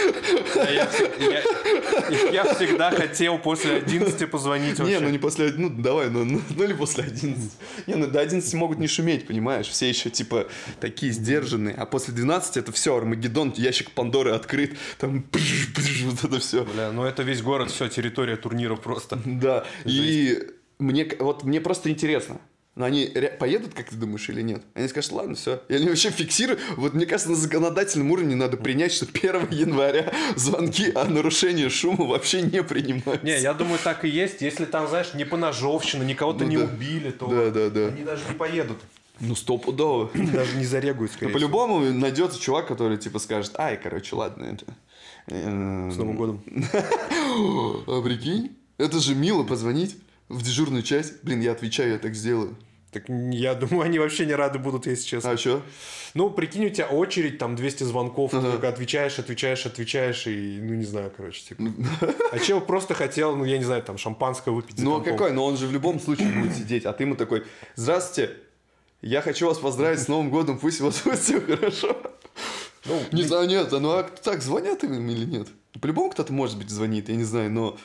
[0.54, 4.94] Я, я, я всегда хотел после 11 позвонить вообще.
[4.94, 7.52] Не, ну не после, ну давай, ну, ну, ну или после 11.
[7.86, 10.48] Не, ну до 11 могут не шуметь, понимаешь, все еще типа
[10.80, 15.24] такие сдержанные, а после 12 это все, Армагеддон, ящик Пандоры открыт, там
[16.04, 16.64] вот это все.
[16.64, 19.20] Бля, ну это весь город, все, территория турниров просто.
[19.24, 20.38] Да, и
[20.78, 22.40] мне, вот мне просто интересно,
[22.76, 23.06] но они
[23.38, 24.62] поедут, как ты думаешь, или нет?
[24.74, 25.62] Они скажут, ладно, все.
[25.68, 26.60] И они вообще фиксируют.
[26.76, 32.04] Вот мне кажется, на законодательном уровне надо принять, что 1 января звонки о нарушении шума
[32.04, 33.24] вообще не принимаются.
[33.24, 34.42] Не, я думаю, так и есть.
[34.42, 36.64] Если там, знаешь, не поножовщина, никого-то ну, не да.
[36.64, 37.86] убили, то да, да, да.
[37.88, 38.78] они даже не поедут.
[39.20, 40.10] Ну, стопудово.
[40.32, 44.64] Даже не зарегают, скорее ну, По-любому найдется чувак, который, типа, скажет, ай, короче, ладно, это...
[45.28, 46.44] С Новым годом.
[47.86, 49.96] А прикинь, это же мило позвонить
[50.28, 51.22] в дежурную часть.
[51.22, 52.56] Блин, я отвечаю, я так сделаю.
[52.94, 55.32] Так я думаю, они вообще не рады будут, если честно.
[55.32, 55.62] А что?
[56.14, 58.44] Ну, прикинь, у тебя очередь, там 200 звонков, ага.
[58.44, 61.64] ты только отвечаешь, отвечаешь, отвечаешь, и, ну, не знаю, короче, типа.
[62.30, 64.78] А чел просто хотел, ну, я не знаю, там, шампанское выпить.
[64.78, 65.32] Ну, а какой?
[65.32, 67.42] Но он же в любом случае будет сидеть, а ты ему такой,
[67.74, 68.36] здравствуйте,
[69.02, 71.96] я хочу вас поздравить с Новым годом, пусть у вас будет все хорошо.
[72.84, 75.48] Ну, не знаю, нет, ну а так звонят им или нет?
[75.80, 77.76] По-любому кто-то, может быть, звонит, я не знаю, но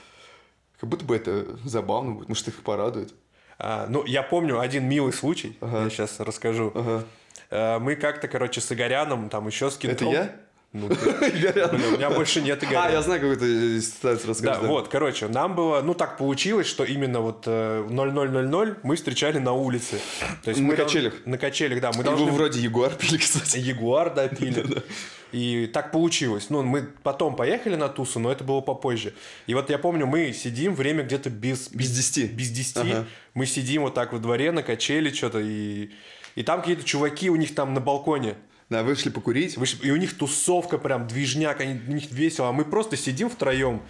[0.79, 3.13] как будто бы это забавно будет, может, их порадует.
[3.57, 5.83] А, ну, я помню один милый случай, ага.
[5.83, 6.71] я сейчас расскажу.
[6.73, 7.03] Ага.
[7.51, 10.09] А, мы как-то, короче, с Игоряном, там еще с кентром...
[10.09, 10.35] Это я?
[10.71, 11.71] Ну, Игорян.
[11.71, 12.85] Блин, у меня больше нет Игоряна.
[12.85, 14.53] А, я знаю, какую-то ситуацию расскажи.
[14.53, 18.95] Да, да, вот, короче, нам было, ну, так получилось, что именно вот 0000 э, мы
[18.95, 19.99] встречали на улице.
[20.43, 21.13] То есть на мы качелях?
[21.25, 21.91] На качелях, да.
[21.97, 22.27] Мы должны...
[22.27, 23.57] Вы вроде Ягуар пили, кстати.
[23.57, 24.63] Ягуар, да, пили.
[25.31, 26.49] И так получилось.
[26.49, 29.13] Ну, мы потом поехали на тусу, но это было попозже.
[29.47, 31.69] И вот я помню, мы сидим, время где-то без...
[31.69, 32.25] Без десяти.
[32.25, 32.91] Без десяти.
[32.91, 33.07] Ага.
[33.33, 35.89] Мы сидим вот так во дворе на качели что-то, и...
[36.35, 38.35] И там какие-то чуваки у них там на балконе.
[38.69, 39.57] Да, вышли покурить.
[39.57, 43.29] Вышли, и у них тусовка прям, движняк, они, у них весело, а мы просто сидим
[43.29, 43.81] втроем.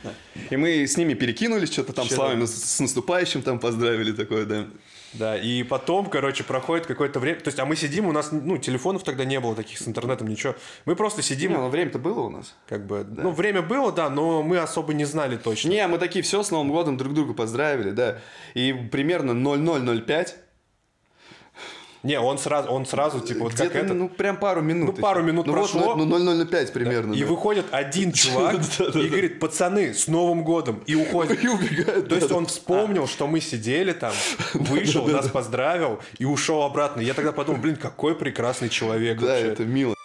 [0.49, 4.67] И мы с ними перекинулись, что-то там что с с наступающим там поздравили такое, да.
[5.13, 7.39] Да, и потом, короче, проходит какое-то время.
[7.39, 10.27] То есть, а мы сидим, у нас, ну, телефонов тогда не было таких с интернетом,
[10.27, 10.55] ничего.
[10.85, 11.51] Мы просто сидим.
[11.51, 12.55] Не, ну время-то было у нас.
[12.67, 13.23] Как бы, да.
[13.23, 15.69] ну, время было, да, но мы особо не знали точно.
[15.69, 18.19] Не, мы такие, все, с Новым годом друг друга поздравили, да.
[18.53, 20.48] И примерно 0005
[22.01, 23.93] не, он сразу, он сразу типа, вот как это...
[23.93, 24.95] ну, прям пару минут.
[24.95, 25.95] Ну, пару минут ну, прошло.
[25.95, 27.13] Вот, ну, 005 примерно.
[27.13, 31.43] И выходит один чувак и говорит, пацаны, с Новым годом, и уходит.
[31.43, 32.07] И убегает.
[32.07, 34.13] То есть он вспомнил, что мы сидели там,
[34.53, 37.01] вышел, нас поздравил и ушел обратно.
[37.01, 39.95] Я тогда подумал, блин, какой прекрасный человек Да, это мило.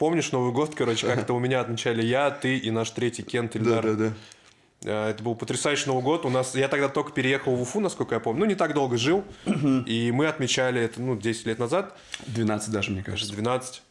[0.00, 3.84] Помнишь Новый год, короче, как-то у меня отмечали я, ты и наш третий Кент Ильдар.
[3.84, 4.12] Да, да, да.
[4.86, 6.24] А, это был потрясающий Новый год.
[6.24, 8.40] У нас, я тогда только переехал в Уфу, насколько я помню.
[8.40, 9.22] Ну, не так долго жил.
[9.86, 11.98] И мы отмечали это, ну, 10 лет назад.
[12.28, 13.30] 12 даже, мне кажется.
[13.34, 13.82] 12.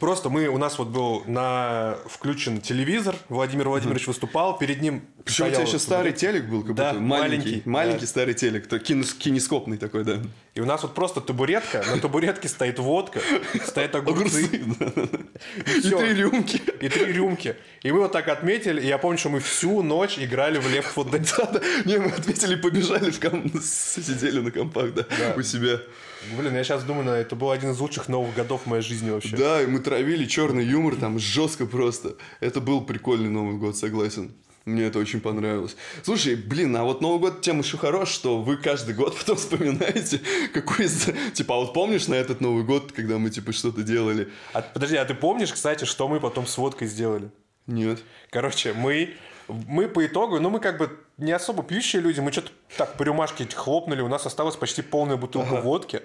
[0.00, 5.46] Просто мы, у нас вот был на включен телевизор, Владимир Владимирович выступал, перед ним Причем
[5.46, 8.06] у тебя еще старый телек был, как да, будто маленький, маленький, маленький да.
[8.06, 10.20] старый телек, то кинескопный такой, да.
[10.54, 13.20] И у нас вот просто табуретка, на табуретке стоит водка,
[13.66, 14.44] стоят огурцы.
[14.44, 16.60] И три рюмки.
[16.80, 17.56] И три рюмки.
[17.82, 20.94] И мы вот так отметили, и я помню, что мы всю ночь играли в Left
[20.94, 21.36] 4 Dead.
[21.36, 21.60] Да, да.
[21.84, 23.10] Не, мы отметили, побежали
[23.62, 25.80] сидели на компах, да, у себя.
[26.36, 29.36] Блин, я сейчас думаю, это был один из лучших новых годов в моей жизни вообще.
[29.36, 32.14] Да, и мы травили черный юмор там жестко просто.
[32.40, 34.32] Это был прикольный Новый год, согласен.
[34.64, 35.76] Мне это очень понравилось.
[36.04, 40.20] Слушай, блин, а вот Новый год тем еще хорош, что вы каждый год потом вспоминаете,
[40.54, 41.08] какой из...
[41.32, 44.28] Типа, а вот помнишь на этот Новый год, когда мы, типа, что-то делали?
[44.52, 47.30] А, подожди, а ты помнишь, кстати, что мы потом с водкой сделали?
[47.66, 48.00] Нет.
[48.30, 49.14] Короче, мы,
[49.48, 53.02] мы по итогу, ну, мы как бы не особо пьющие люди, мы что-то так по
[53.02, 55.60] рюмашке хлопнули, у нас осталась почти полная бутылка ага.
[55.60, 56.02] водки.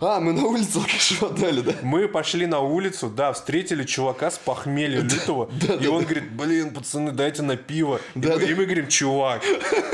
[0.00, 1.74] А, мы на улице алкашу отдали, да?
[1.82, 7.12] Мы пошли на улицу, да, встретили чувака с похмелья лютого, и он говорит, блин, пацаны,
[7.12, 8.00] дайте на пиво.
[8.14, 9.42] И мы говорим, чувак,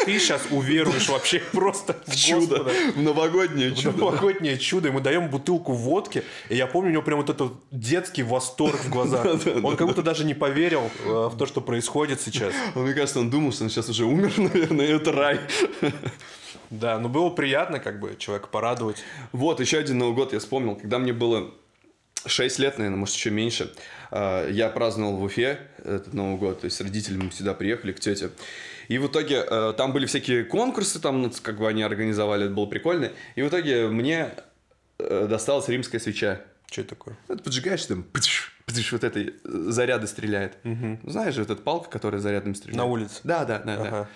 [0.04, 3.90] ты сейчас уверуешь вообще просто в чудо, в новогоднее чудо.
[3.90, 7.30] В новогоднее чудо, и мы даем бутылку водки, и я помню, у него прям вот
[7.30, 9.26] этот детский восторг в глазах.
[9.62, 12.52] Он как будто даже не поверил э, в то, что происходит сейчас.
[12.74, 15.40] Мне кажется, он думал, что он сейчас уже умер, наверное, это рай.
[16.70, 18.98] Да, но было приятно как бы человека порадовать.
[19.32, 21.50] Вот, еще один Новый год я вспомнил, когда мне было
[22.26, 23.72] 6 лет, наверное, может, еще меньше.
[24.10, 28.00] А, я праздновал в Уфе этот Новый год, то есть с родителями сюда приехали к
[28.00, 28.30] тете.
[28.88, 32.54] И в итоге э, там были всякие конкурсы, там, ну, как бы они организовали, это
[32.54, 33.12] было прикольно.
[33.34, 34.30] И в итоге мне
[34.98, 36.40] э, досталась римская свеча.
[36.70, 37.16] Что это такое?
[37.28, 40.56] Это поджигаешь, там, пыш, пыш, вот этой э, заряды стреляет.
[40.64, 42.78] Ну, Знаешь же, вот эта палка, которая зарядом стреляет.
[42.78, 43.20] На улице?
[43.24, 44.08] Да, да, да, да.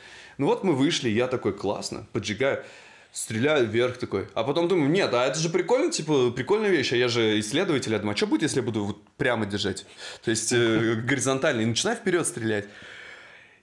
[0.43, 2.65] Ну вот мы вышли, я такой, классно, поджигаю,
[3.13, 4.27] стреляю вверх такой.
[4.35, 7.93] А потом думаю, нет, а это же прикольно, типа, прикольная вещь, а я же исследователь,
[7.93, 9.87] я думаю, а что будет, если я буду вот прямо держать?
[10.25, 12.65] То есть э, горизонтально, и начинаю вперед стрелять.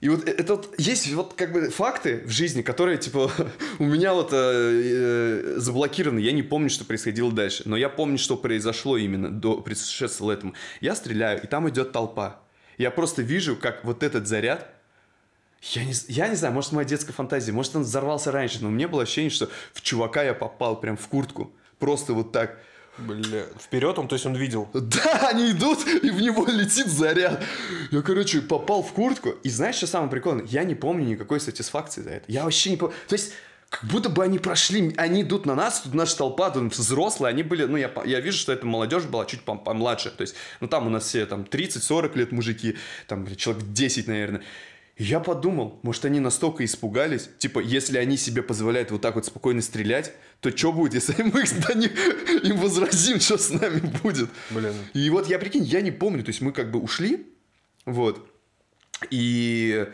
[0.00, 3.30] И вот э- это вот есть вот как бы факты в жизни, которые типа
[3.78, 6.20] у меня вот э, э, заблокированы.
[6.20, 10.54] Я не помню, что происходило дальше, но я помню, что произошло именно до предшествовало этому.
[10.80, 12.40] Я стреляю, и там идет толпа.
[12.78, 14.79] Я просто вижу, как вот этот заряд
[15.62, 18.70] я не, я не знаю, может, моя детская фантазия, может, он взорвался раньше, но у
[18.70, 21.52] меня было ощущение, что в чувака я попал прям в куртку.
[21.78, 22.58] Просто вот так.
[22.98, 23.44] Бля.
[23.58, 24.68] Вперед он, то есть он видел.
[24.74, 27.42] Да, они идут, и в него летит заряд.
[27.90, 29.30] Я, короче, попал в куртку.
[29.42, 30.44] И знаешь, что самое прикольное?
[30.46, 32.24] Я не помню никакой сатисфакции за это.
[32.28, 32.94] Я вообще не помню.
[33.08, 33.32] То есть,
[33.70, 37.44] как будто бы они прошли, они идут на нас, тут наша толпа, тут взрослые, они
[37.44, 40.66] были, ну, я, я вижу, что эта молодежь была чуть пом- помладше, то есть, ну,
[40.66, 44.42] там у нас все, там, 30-40 лет мужики, там, человек 10, наверное.
[45.00, 49.24] И я подумал, может, они настолько испугались, типа, если они себе позволяют вот так вот
[49.24, 51.90] спокойно стрелять, то что будет, если мы их на них,
[52.44, 54.28] им возразим, что с нами будет?
[54.50, 54.74] Блин.
[54.92, 57.26] И вот я, прикинь, я не помню, то есть мы как бы ушли,
[57.86, 58.30] вот,
[59.08, 59.86] и...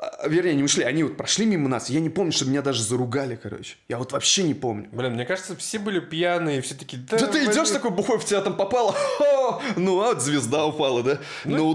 [0.00, 2.84] а, Вернее, не ушли, они вот прошли мимо нас, я не помню, что меня даже
[2.84, 3.78] заругали, короче.
[3.88, 4.88] Я вот вообще не помню.
[4.92, 7.50] Блин, мне кажется, все были пьяные, все такие, да, Да ты блин».
[7.50, 9.60] идешь такой бухой, в тебя там попало, Хо!
[9.74, 11.18] ну а вот звезда упала, да?
[11.44, 11.74] Ну,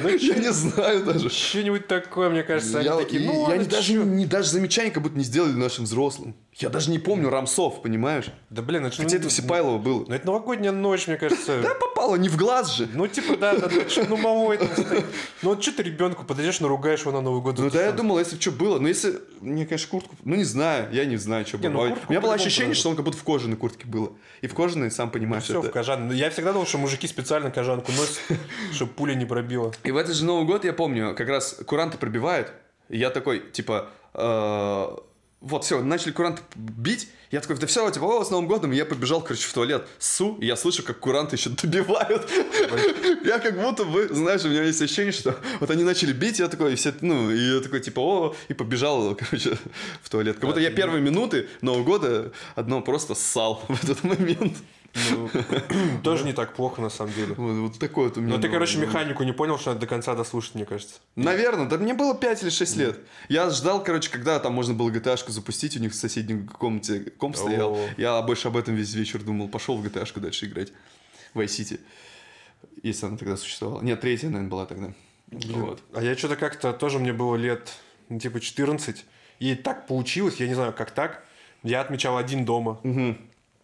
[0.00, 1.30] Я не знаю даже.
[1.30, 4.50] Что-нибудь такое, мне кажется, Я, они такие, ну я ладно, не, даже, чё?» не даже
[4.50, 6.34] замечаний как будто не сделали нашим взрослым.
[6.58, 8.26] Я даже не помню рамсов, понимаешь?
[8.50, 10.04] Да блин, это Хотя ну, это Всепайлово было.
[10.08, 11.60] Ну это новогодняя ночь, мне кажется.
[11.62, 12.88] Да попало не в глаз же.
[12.92, 13.68] Ну, типа, да, да,
[14.08, 15.04] ну, малой там стоит.
[15.42, 17.58] Ну, вот что ты ребенку подойдешь, наругаешь его на Новый год?
[17.58, 18.80] Ну да, я думал, если бы что было.
[18.80, 19.20] Но если...
[19.40, 20.16] Мне, конечно, куртку...
[20.24, 20.88] Ну, не знаю.
[20.92, 21.68] Я не знаю, что было.
[21.70, 24.12] ну, куртку У меня было ощущение, что он как будто в кожаной куртке было.
[24.40, 25.72] И в кожаной, сам понимаешь, Все в это...
[25.72, 26.08] кожан.
[26.08, 28.20] Ну, Я всегда думал, что мужики специально кожанку носят,
[28.72, 29.72] чтобы пуля не пробила.
[29.84, 32.52] И в этот же Новый год, я помню, как раз куранты пробивают.
[32.88, 33.88] И я такой, типа...
[34.14, 34.96] э,
[35.40, 37.08] Вот, все, начали куранты бить.
[37.30, 38.72] Я такой, да все, типа, о, с Новым годом.
[38.72, 39.86] И я побежал, короче, в туалет.
[39.98, 42.28] Су, и я слышу, как куранты еще добивают.
[43.24, 46.48] Я как будто бы, знаешь, у меня есть ощущение, что вот они начали бить, я
[46.48, 49.58] такой, и все, ну, и я такой, типа, о, и побежал, короче,
[50.02, 50.38] в туалет.
[50.38, 54.56] Как будто я первые минуты Нового года одно просто ссал в этот момент.
[54.94, 55.30] Ну,
[56.02, 57.34] тоже не так плохо, на самом деле.
[57.34, 58.34] Вот, вот такой вот у меня.
[58.34, 60.96] Но ты, Новый короче, механику не понял, что надо до конца дослушать, мне кажется.
[61.16, 62.98] Наверное, да мне было 5 или 6 лет.
[63.28, 67.36] Я ждал, короче, когда там можно было GTA-шку запустить, у них в соседней комнате комп
[67.36, 67.78] стоял.
[67.96, 70.72] Я больше об этом весь вечер думал, пошел в GTA-шку дальше играть.
[71.34, 71.78] В Vice
[72.82, 73.82] Если она тогда существовала.
[73.82, 74.92] Нет, третья, наверное, была тогда.
[75.30, 75.82] Вот.
[75.92, 77.74] А я что-то как-то тоже мне было лет,
[78.08, 79.04] ну, типа, 14.
[79.40, 81.24] И так получилось, я не знаю, как так.
[81.62, 82.80] Я отмечал один дома.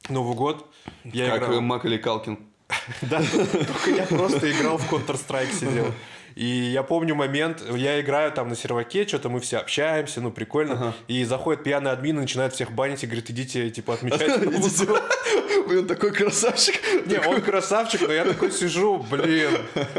[0.09, 0.71] Новый год.
[1.05, 1.53] Я как играл.
[1.55, 2.39] э, Макалей Калкин.
[3.03, 5.93] Да, только я просто играл в Counter-Strike сидел.
[6.35, 10.93] И я помню момент, я играю там на серваке, что-то мы все общаемся, ну прикольно.
[11.07, 14.41] И заходит пьяный админ и начинает всех банить и говорит, идите, типа, отмечать.
[15.55, 15.65] Новый Идите.
[15.65, 15.69] год».
[15.69, 16.75] Блин, такой красавчик.
[17.07, 19.51] Не, он красавчик, но я такой сижу, блин,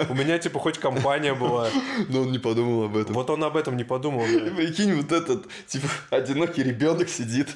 [0.10, 1.70] у меня типа хоть компания была.
[2.10, 3.14] Но он не подумал об этом.
[3.14, 4.26] Вот он об этом не подумал.
[4.26, 4.50] И.
[4.50, 7.50] Прикинь, вот этот, типа, одинокий ребенок сидит,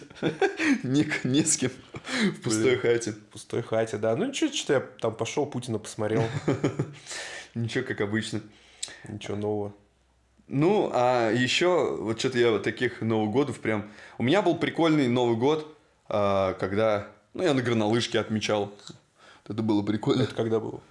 [0.83, 1.71] не, не с кем,
[2.03, 3.12] в пустой хате.
[3.12, 4.15] В пустой хате, да.
[4.15, 6.23] Ну ничего, что я там пошел, Путина посмотрел.
[7.55, 8.41] Ничего, как обычно.
[9.07, 9.73] Ничего нового.
[10.47, 13.89] Ну, а еще, вот что-то я вот таких Новых годов прям...
[14.17, 17.07] У меня был прикольный Новый год, а, когда...
[17.39, 18.73] Ну, я на горнолыжке отмечал.
[19.47, 20.23] Это было прикольно.
[20.23, 20.82] Это когда было?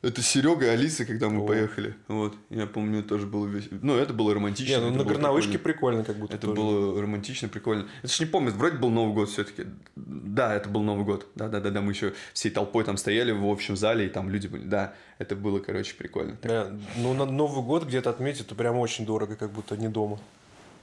[0.00, 1.46] Это Серега и Алиса, когда мы О.
[1.46, 1.96] поехали.
[2.06, 2.34] Вот.
[2.50, 3.78] Я помню, тоже было весело.
[3.82, 4.76] Ну, это было романтично.
[4.76, 6.02] Не, ну это на горнолыжке прикольно.
[6.02, 6.60] прикольно как будто Это тоже.
[6.60, 7.88] было романтично, прикольно.
[8.04, 9.66] Это ж не помню, вроде был Новый год все-таки.
[9.96, 11.26] Да, это был Новый год.
[11.34, 11.80] Да, да, да, да.
[11.80, 14.62] Мы еще всей толпой там стояли в общем зале, и там люди были.
[14.62, 16.38] Да, это было, короче, прикольно.
[16.44, 20.20] Да, ну на Новый год где-то отметить, это прям очень дорого, как будто не дома.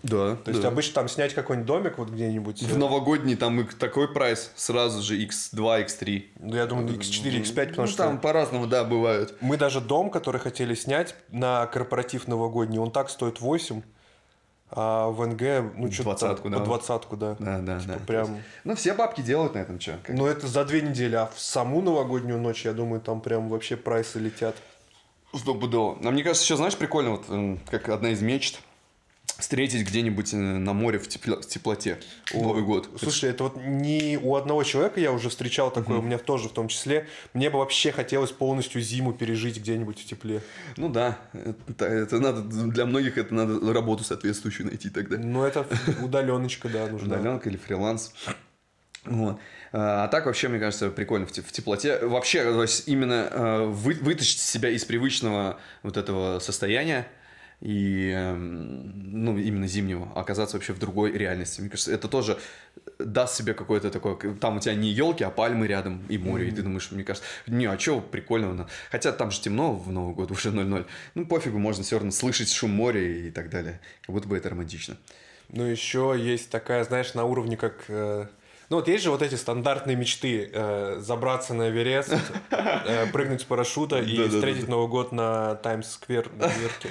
[0.04, 0.36] Да.
[0.36, 2.62] То есть обычно там снять какой-нибудь домик вот где-нибудь.
[2.62, 6.26] В э, новогодний там такой прайс, сразу же x2, x3.
[6.40, 9.36] Ну, я думаю, X4, X5, потому ну, что там по-разному, да, бывают.
[9.42, 13.82] мы даже дом, который хотели снять на корпоратив новогодний, он так стоит 8,
[14.70, 16.58] а в НГ, ну, что-то Двадцатку, да.
[16.60, 17.36] по двадцатку, да.
[17.40, 17.98] Да, да, да.
[18.06, 19.98] Прям, Ну, все бабки делают на этом, что?
[20.10, 23.78] ну, это за две недели, а в саму новогоднюю ночь, я думаю, там прям вообще
[23.78, 24.56] прайсы летят.
[25.34, 25.98] Стопудово.
[26.04, 28.60] А мне кажется, еще, знаешь, прикольно, вот, как одна из мечт,
[29.38, 32.00] встретить где-нибудь э, на море в, тепло- в теплоте
[32.32, 32.89] в Новый год.
[33.02, 36.54] Слушай, это вот не у одного человека я уже встречал такое, у меня тоже в
[36.54, 37.08] том числе.
[37.34, 40.41] Мне бы вообще хотелось полностью зиму пережить где-нибудь в тепле.
[40.76, 41.17] Ну да,
[41.67, 45.17] это, это надо, для многих это надо работу соответствующую найти тогда.
[45.17, 45.65] Ну, это
[46.02, 47.15] удаленочка, да, нужна.
[47.15, 48.13] Удаленка или фриланс.
[49.06, 49.40] Вот.
[49.71, 52.00] А а так вообще, мне кажется, прикольно в теплоте.
[52.06, 57.08] Вообще, то есть именно э, вы- вытащить себя из привычного вот этого состояния
[57.60, 61.60] и, эм, ну, именно зимнего, а оказаться вообще в другой реальности.
[61.62, 62.38] Мне кажется, это тоже
[63.00, 64.16] даст себе какое-то такое...
[64.36, 66.48] Там у тебя не елки, а пальмы рядом и море.
[66.50, 68.54] И ты думаешь, мне кажется, не, а что прикольного?
[68.54, 70.86] ну?» Хотя там же темно в Новый год, уже 0-0.
[71.16, 73.80] Ну, пофигу, можно все равно слышать шум моря и так далее.
[74.02, 74.96] Как будто бы это романтично.
[75.50, 77.86] Ну, еще есть такая, знаешь, на уровне как...
[77.88, 78.28] э,
[78.70, 80.50] Ну, вот есть же вот эти стандартные мечты.
[80.54, 82.14] э, забраться на Эверест,
[82.52, 86.90] э, прыгнуть с парашюта и встретить Новый год на Таймс-сквер в Нью-Йорке.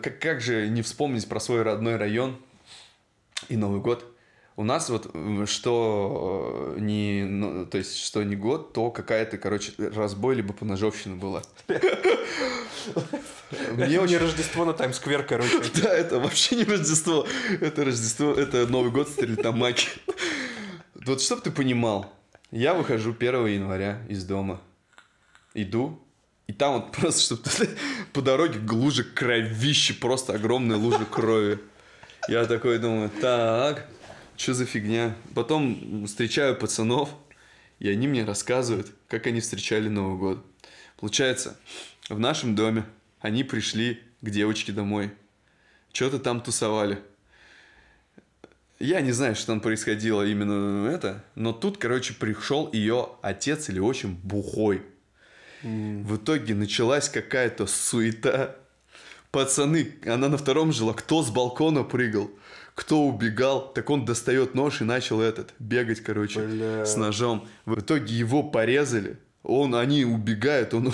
[0.00, 2.36] Как, как же не вспомнить про свой родной район
[3.48, 4.04] и Новый год?
[4.56, 5.10] У нас вот
[5.48, 11.16] что э, не, ну, то есть что не год, то какая-то, короче, разбой либо поножовщина
[11.16, 11.42] была.
[13.72, 14.18] Мне Не очень...
[14.18, 15.60] Рождество на Таймс-сквер, короче.
[15.82, 17.26] Да, это вообще не Рождество.
[17.60, 19.88] Это Рождество, это Новый год Стрельтамаки.
[20.94, 22.12] Вот чтоб ты понимал,
[22.50, 24.60] я выхожу 1 января из дома,
[25.54, 26.00] иду,
[26.46, 27.68] и там вот просто, чтобы ты
[28.14, 31.58] по дороге лужа кровище, просто огромная лужа крови.
[32.28, 33.88] Я такой думаю, так,
[34.36, 35.16] что за фигня?
[35.34, 37.10] Потом встречаю пацанов,
[37.80, 40.46] и они мне рассказывают, как они встречали Новый год.
[40.96, 41.58] Получается,
[42.08, 42.86] в нашем доме
[43.20, 45.10] они пришли к девочке домой.
[45.92, 47.00] Что-то там тусовали.
[48.78, 53.80] Я не знаю, что там происходило именно это, но тут, короче, пришел ее отец или
[53.80, 54.82] отчим бухой.
[55.64, 58.56] В итоге началась какая-то суета.
[59.30, 62.30] Пацаны, она на втором жила, кто с балкона прыгал,
[62.76, 66.86] кто убегал, так он достает нож и начал этот, бегать, короче, Бля.
[66.86, 67.48] с ножом.
[67.66, 70.92] В итоге его порезали, он, они убегают, он,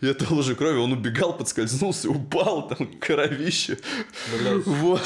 [0.00, 3.78] это лужа крови, он убегал, подскользнулся, упал, там кровище.
[4.38, 4.64] Блядь.
[4.64, 5.02] Вот.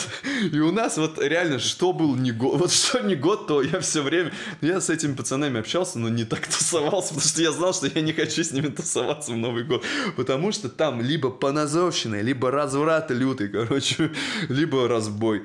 [0.52, 3.80] И у нас вот реально, что был не год, вот что не год, то я
[3.80, 7.72] все время, я с этими пацанами общался, но не так тусовался, потому что я знал,
[7.72, 9.82] что я не хочу с ними тусоваться в Новый год.
[10.14, 14.12] Потому что там либо поножовщина, либо разврат лютый, короче,
[14.50, 15.44] либо разбой.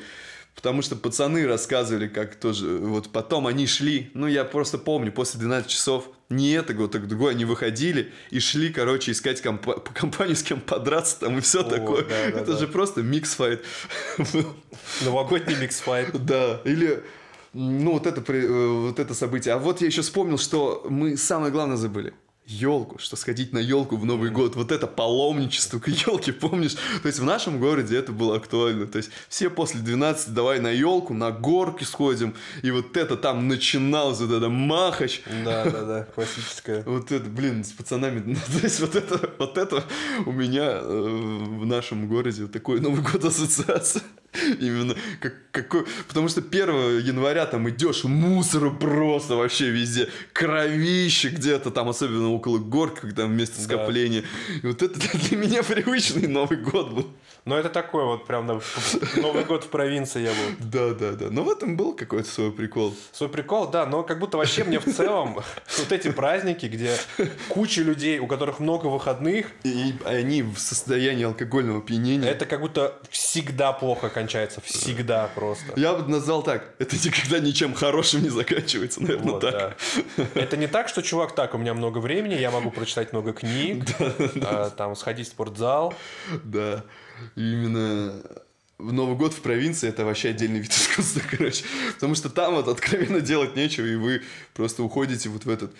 [0.58, 5.39] Потому что пацаны рассказывали, как тоже, вот потом они шли, ну я просто помню, после
[5.39, 10.36] 12 часов, не это год, так другое, они выходили и шли, короче, искать компа- компанию,
[10.36, 12.01] с кем подраться там и все О, такое.
[12.01, 12.58] да, да, это да.
[12.58, 13.64] же просто микс-файт.
[15.05, 16.10] Новогодний микс-файт.
[16.26, 17.03] Да, или
[17.53, 19.53] ну вот это, э, вот это событие.
[19.53, 22.14] А вот я еще вспомнил, что мы самое главное забыли.
[22.48, 26.76] Елку, что сходить на елку в Новый год, вот это паломничество к елке, помнишь?
[27.02, 28.88] То есть в нашем городе это было актуально.
[28.88, 33.50] То есть все после 12 давай на елку, на горки сходим, и вот это там
[33.50, 36.84] начиналось, вот это махач, Да, да, да, классическая.
[36.84, 38.24] вот это, блин, с пацанами.
[38.28, 39.84] Ну, то есть вот это, вот это
[40.26, 44.02] у меня э, в нашем городе такой Новый год ассоциация.
[44.60, 45.86] Именно как, какой...
[46.08, 50.10] Потому что 1 января там идешь, мусора просто вообще везде.
[50.34, 53.28] Кровище где-то там, особенно около гор, когда
[53.58, 53.64] Да.
[53.64, 54.24] скопления.
[54.64, 57.08] И вот это для меня привычный Новый год был.
[57.48, 58.60] Но это такой вот прям на-
[59.16, 60.56] Новый год в провинции я был.
[60.60, 61.28] Да, да, да.
[61.32, 62.93] Но в этом был какой-то свой прикол.
[63.14, 65.36] Свой прикол, да, но как будто вообще мне в целом
[65.78, 66.95] вот эти праздники, где
[67.48, 72.28] куча людей, у которых много выходных, И они в состоянии алкогольного опьянения.
[72.30, 74.60] это как будто всегда плохо кончается.
[74.62, 75.72] Всегда просто.
[75.78, 76.74] Я бы назвал так.
[76.80, 79.78] Это никогда ничем хорошим не заканчивается, наверное, Вот, так.
[80.18, 80.26] да.
[80.36, 83.86] Это не так, что, чувак, так, у меня много времени, я могу прочитать много книг,
[84.43, 85.93] а, там, сходить в спортзал.
[86.43, 86.84] Да,
[87.36, 88.22] именно
[88.78, 91.63] в Новый год в провинции это вообще отдельный вид искусства, короче.
[91.95, 94.22] Потому что там вот откровенно делать нечего, и вы
[94.53, 95.74] просто уходите вот в этот...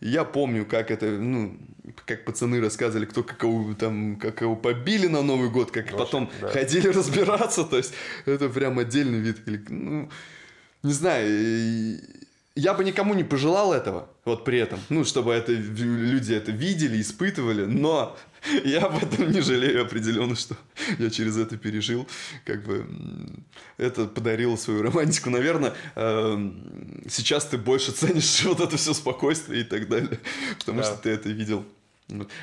[0.00, 1.58] И Я помню, как это, ну,
[2.06, 5.98] как пацаны рассказывали, кто как кого там, как кого побили на Новый год, как Вообще,
[5.98, 6.48] потом да.
[6.48, 7.92] ходили разбираться, то есть
[8.24, 9.36] это прям отдельный вид.
[9.46, 10.10] Или, Ну,
[10.82, 12.00] не знаю,
[12.56, 17.00] я бы никому не пожелал этого, вот при этом, ну, чтобы это люди это видели,
[17.00, 18.16] испытывали, но
[18.64, 20.56] я об этом не жалею определенно, что
[20.98, 22.06] я через это пережил,
[22.44, 22.86] как бы
[23.76, 29.64] это подарило свою романтику, наверное, эм, сейчас ты больше ценишь вот это все спокойствие и
[29.64, 30.18] так далее,
[30.58, 30.84] потому Да.
[30.84, 31.64] что ты это видел.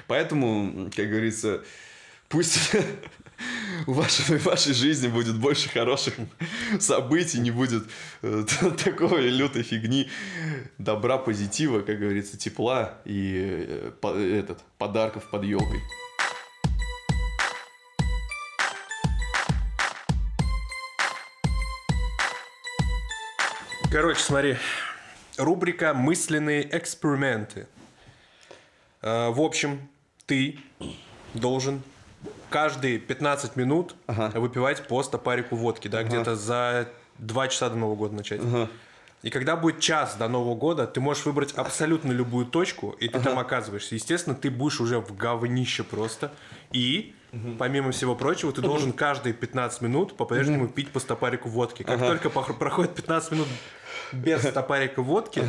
[0.07, 1.61] Поэтому, как говорится,
[2.29, 2.71] пусть
[3.85, 6.15] в вашей, в вашей жизни будет больше хороших
[6.79, 7.83] событий, не будет
[8.21, 8.43] э,
[8.83, 10.09] такой лютой фигни,
[10.77, 15.81] добра, позитива, как говорится, тепла и э, по- этот, подарков под елкой.
[23.91, 24.57] Короче, смотри.
[25.37, 27.67] Рубрика «Мысленные эксперименты».
[29.01, 29.87] Э, В общем,
[30.25, 30.59] ты
[31.33, 31.81] должен
[32.49, 34.39] каждые 15 минут Ага.
[34.39, 36.89] выпивать по стопарику водки, да, где-то за
[37.19, 38.41] 2 часа до Нового года начать.
[38.43, 38.69] Ага.
[39.23, 43.19] И когда будет час до Нового года, ты можешь выбрать абсолютно любую точку, и ты
[43.19, 43.95] там оказываешься.
[43.95, 46.31] Естественно, ты будешь уже в говнище просто.
[46.71, 47.15] И,
[47.57, 51.81] помимо всего прочего, ты должен каждые 15 минут по-прежнему пить по стопарику водки.
[51.83, 53.47] Как только пох- проходит 15 минут
[54.13, 55.43] без стопарика водки,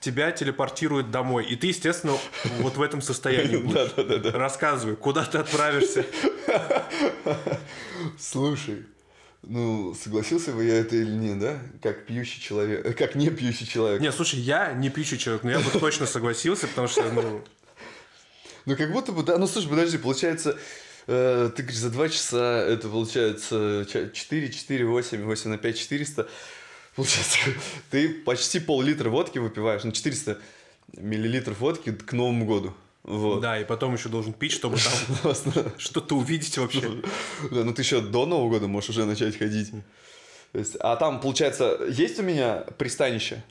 [0.00, 1.44] тебя телепортируют домой.
[1.46, 2.16] И ты, естественно,
[2.60, 3.92] вот в этом состоянии будешь.
[3.96, 4.30] Да-да-да.
[4.32, 6.04] Рассказывай, куда ты отправишься.
[8.18, 8.84] Слушай,
[9.42, 11.58] ну, согласился бы я это или нет, да?
[11.82, 14.00] Как пьющий человек, э, как не пьющий человек.
[14.00, 17.42] Не, слушай, я не пьющий человек, но я бы точно согласился, потому что, ну,
[18.66, 20.58] Ну, как будто бы, да, ну, слушай, подожди, получается,
[21.06, 25.78] э, ты говоришь, за 2 часа это получается ча- 4, 4, 8, 8 на 5,
[25.78, 26.28] 400.
[27.00, 27.38] Получается,
[27.90, 30.38] ты почти пол-литра водки выпиваешь, ну, 400
[30.98, 32.74] миллилитров водки к Новому году.
[33.02, 33.40] Вот.
[33.40, 34.76] да, и потом еще должен пить, чтобы
[35.22, 35.34] там
[35.78, 36.82] что-то увидеть вообще.
[37.50, 39.70] Да, ну ты еще до Нового года можешь уже начать ходить.
[40.52, 43.42] То есть, а там, получается, есть у меня пристанище?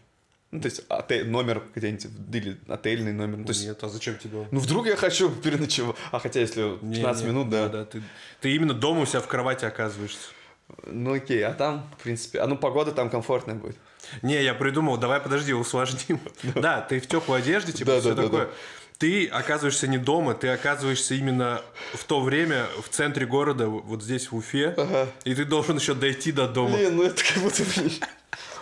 [0.51, 3.37] Ну, то есть, отель, номер где-нибудь, или отельный номер.
[3.37, 4.47] Ну, то есть, Нет, а зачем тебе?
[4.51, 5.95] ну, вдруг я хочу переночевать.
[6.11, 6.83] А хотя, если 15
[7.23, 7.69] Не, не, минут, да.
[7.69, 8.03] да, ты,
[8.41, 10.29] ты именно дома у себя в кровати оказываешься.
[10.85, 13.75] Ну, окей, а там, в принципе, а ну, погода там комфортная будет.
[14.21, 16.19] Не, я придумал, давай подожди, усложним.
[16.55, 18.49] Да, ты в теплой одежде, типа, все такое.
[18.97, 21.61] Ты оказываешься не дома, ты оказываешься именно
[21.93, 25.07] в то время в центре города, вот здесь в Уфе, Ага.
[25.23, 26.75] и ты должен еще дойти до дома.
[26.75, 27.63] Блин, ну это как будто...
[27.81, 27.99] Не,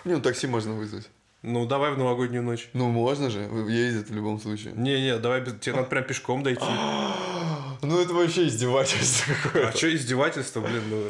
[0.13, 1.09] ну такси можно вызвать.
[1.41, 2.69] Ну, давай в новогоднюю ночь.
[2.73, 4.73] Ну, можно же, ездят в любом случае.
[4.75, 6.63] Не-не, давай, тебе надо прям пешком дойти.
[7.83, 9.77] Ну, это вообще издевательство А какое-то.
[9.77, 11.03] что издевательство, блин, ну...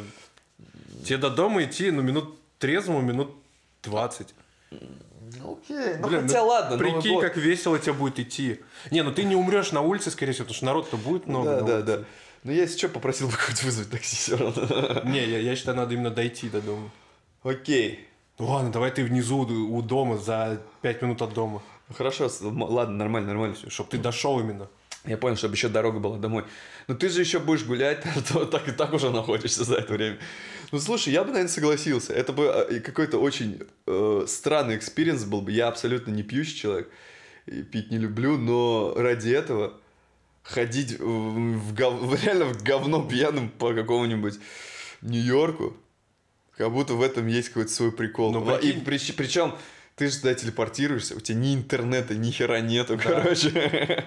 [1.08, 3.32] Тебе до дома идти, ну, минут трезвому, минут
[3.84, 4.28] 20.
[4.72, 6.78] Ну, окей, ну Блин, хотя ну, ладно.
[6.78, 7.24] Прикинь, год.
[7.24, 8.60] как весело тебе будет идти.
[8.92, 11.50] Не, ну ты не умрешь на улице, скорее всего, потому что народ-то будет много.
[11.50, 11.86] Да, да, улице.
[11.86, 12.04] да.
[12.44, 15.02] Ну, я если что, попросил бы хоть вызвать такси все равно.
[15.06, 16.90] Не, я, я считаю, надо именно дойти до дома.
[17.44, 18.06] Окей.
[18.38, 21.62] Ну ладно, давай ты внизу у дома за 5 минут от дома.
[21.98, 23.70] Хорошо, ладно, нормально, нормально все.
[23.70, 24.68] Чтобы ты дошел именно.
[25.08, 26.44] Я понял, чтобы еще дорога была домой.
[26.88, 28.04] Но ты же еще будешь гулять,
[28.34, 30.18] то так и так уже находишься за это время.
[30.72, 32.14] Ну слушай, я бы, наверное, согласился.
[32.14, 35.52] Это бы э, какой-то очень э, странный experience был бы.
[35.52, 36.90] Я абсолютно не пьющий человек.
[37.46, 39.74] И пить не люблю, но ради этого
[40.44, 44.36] ходить в, в гов- реально в говно пьяным по какому-нибудь
[45.02, 45.76] Нью-Йорку,
[46.58, 48.34] как будто в этом есть какой-то свой прикол.
[48.34, 49.16] Ну, Во- и прикинь.
[49.16, 49.56] причем
[49.98, 54.06] ты же туда телепортируешься, у тебя ни интернета, ни хера нету, короче.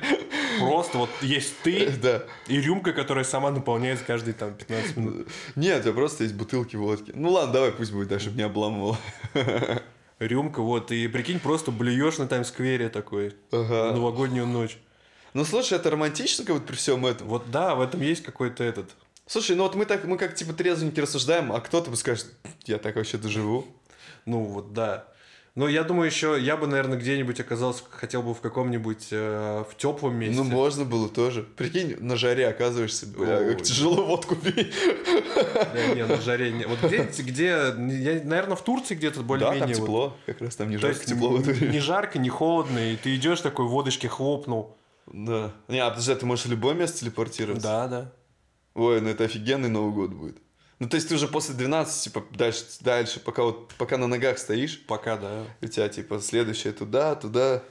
[0.60, 2.22] Просто вот есть ты Да.
[2.46, 5.28] и рюмка, которая сама наполняется каждые там 15 минут.
[5.56, 7.12] Нет, у тебя просто есть бутылки водки.
[7.14, 8.98] Ну ладно, давай пусть будет, да, чтобы не обламывало.
[10.20, 13.92] Рюмка, вот, и прикинь, просто блюешь на тайм-сквере такой Ага.
[13.92, 14.78] новогоднюю ночь.
[15.34, 17.26] Ну слушай, это романтично как вот при всем этом.
[17.26, 18.90] Вот да, в этом есть какой-то этот...
[19.26, 22.26] Слушай, ну вот мы так, мы как типа трезвенники рассуждаем, а кто-то бы скажет,
[22.66, 23.66] я так вообще доживу.
[24.26, 25.06] Ну вот да.
[25.60, 29.76] Но я думаю, еще я бы, наверное, где-нибудь оказался, хотел бы в каком-нибудь э, в
[29.76, 30.34] теплом месте.
[30.42, 31.42] Ну можно было тоже.
[31.42, 33.50] Прикинь, на жаре оказываешься, бля, Ой.
[33.52, 34.72] как тяжело водку пить.
[35.74, 36.64] Да, не, на жаре не.
[36.64, 37.74] Вот где, где, я,
[38.24, 39.60] наверное, в Турции где-то Да, более-менее.
[39.60, 39.76] там вот.
[39.76, 41.72] тепло, как раз там не То жарко, тепло в это н- время.
[41.72, 44.78] не жарко, не холодно, и ты идешь такой водочки хлопнул.
[45.12, 45.52] Да.
[45.68, 47.68] Не, а подожди, а ты можешь в любое место телепортироваться?
[47.68, 48.12] Да, да.
[48.72, 50.38] Ой, ну это офигенный Новый год будет.
[50.80, 54.38] Ну то есть ты уже после 12, типа, дальше, дальше пока вот, пока на ногах
[54.38, 55.44] стоишь, Пока, да.
[55.60, 57.62] у тебя, типа, следующее туда, туда.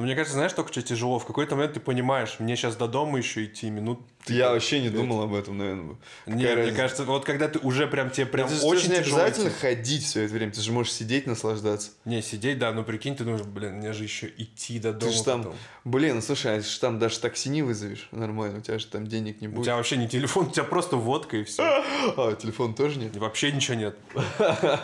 [0.00, 1.18] Но мне кажется, знаешь, только что тяжело.
[1.18, 4.00] В какой-то момент ты понимаешь, мне сейчас до дома еще идти минут.
[4.26, 5.96] Я вообще не думал об этом, наверное.
[6.26, 6.76] Не, мне разница?
[6.76, 9.48] кажется, вот когда ты уже прям тебе прям это же очень тоже не тяжело обязательно
[9.48, 9.58] идти.
[9.60, 11.90] ходить все это время, ты же можешь сидеть, наслаждаться.
[12.06, 15.12] Не, сидеть, да, ну прикинь, ты думаешь, блин, мне же еще идти до Ты дома.
[15.12, 15.56] же там, потом.
[15.84, 19.06] блин, ну слушай, а ж там даже такси не вызовешь нормально, у тебя же там
[19.06, 19.64] денег не У будет.
[19.64, 21.62] тебя вообще не телефон, у тебя просто водка и все.
[22.16, 23.14] А, телефон тоже нет?
[23.16, 23.96] Вообще ничего нет.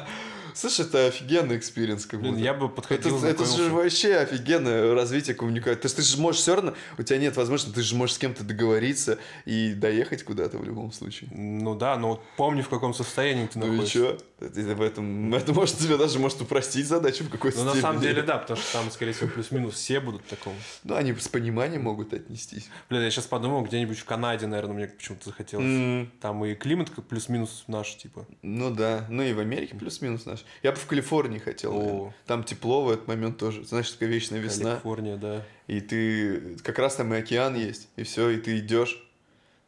[0.57, 3.71] Слушай, это офигенный experience как Блин, я бы Это, подходил, это же знакомился.
[3.75, 5.79] вообще офигенное развитие коммуникации.
[5.81, 8.19] То есть ты же можешь все равно, у тебя нет возможности, ты же можешь с
[8.19, 11.29] кем-то договориться и доехать куда-то в любом случае.
[11.35, 13.93] Ну да, но помни, в каком состоянии ты Ну и находишься.
[13.99, 14.19] чё?
[14.39, 17.83] Это, в этом, это может тебе даже может упростить задачу в какой-то Ну, на степени.
[17.83, 20.55] самом деле, да, потому что там, скорее всего, плюс-минус все будут в таком.
[20.85, 22.69] Ну, они с пониманием могут отнестись.
[22.89, 25.67] Блин, я сейчас подумал, где-нибудь в Канаде, наверное, мне почему-то захотелось.
[25.67, 28.27] М, Там и климат плюс-минус наш, типа.
[28.43, 30.46] Ну да, ну и в Америке плюс-минус наш.
[30.63, 31.73] Я бы в Калифорнии хотел.
[31.79, 32.15] Наверное.
[32.27, 33.65] Там тепло в этот момент тоже.
[33.65, 34.73] Знаешь, такая вечная весна.
[34.73, 35.43] Калифорния, да.
[35.67, 39.03] И ты как раз там и океан есть, и все, и ты идешь.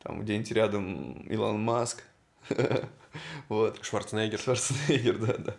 [0.03, 2.03] Там где-нибудь рядом Илон Маск.
[3.49, 3.79] Вот.
[3.83, 4.39] Шварценеггер.
[4.39, 5.57] Шварценеггер, да, да.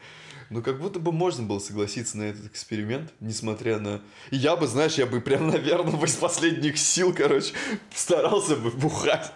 [0.50, 4.02] Ну, как будто бы можно было согласиться на этот эксперимент, несмотря на...
[4.32, 7.54] И я бы, знаешь, я бы прям, наверное, бы из последних сил, короче,
[7.94, 9.32] старался бы бухать.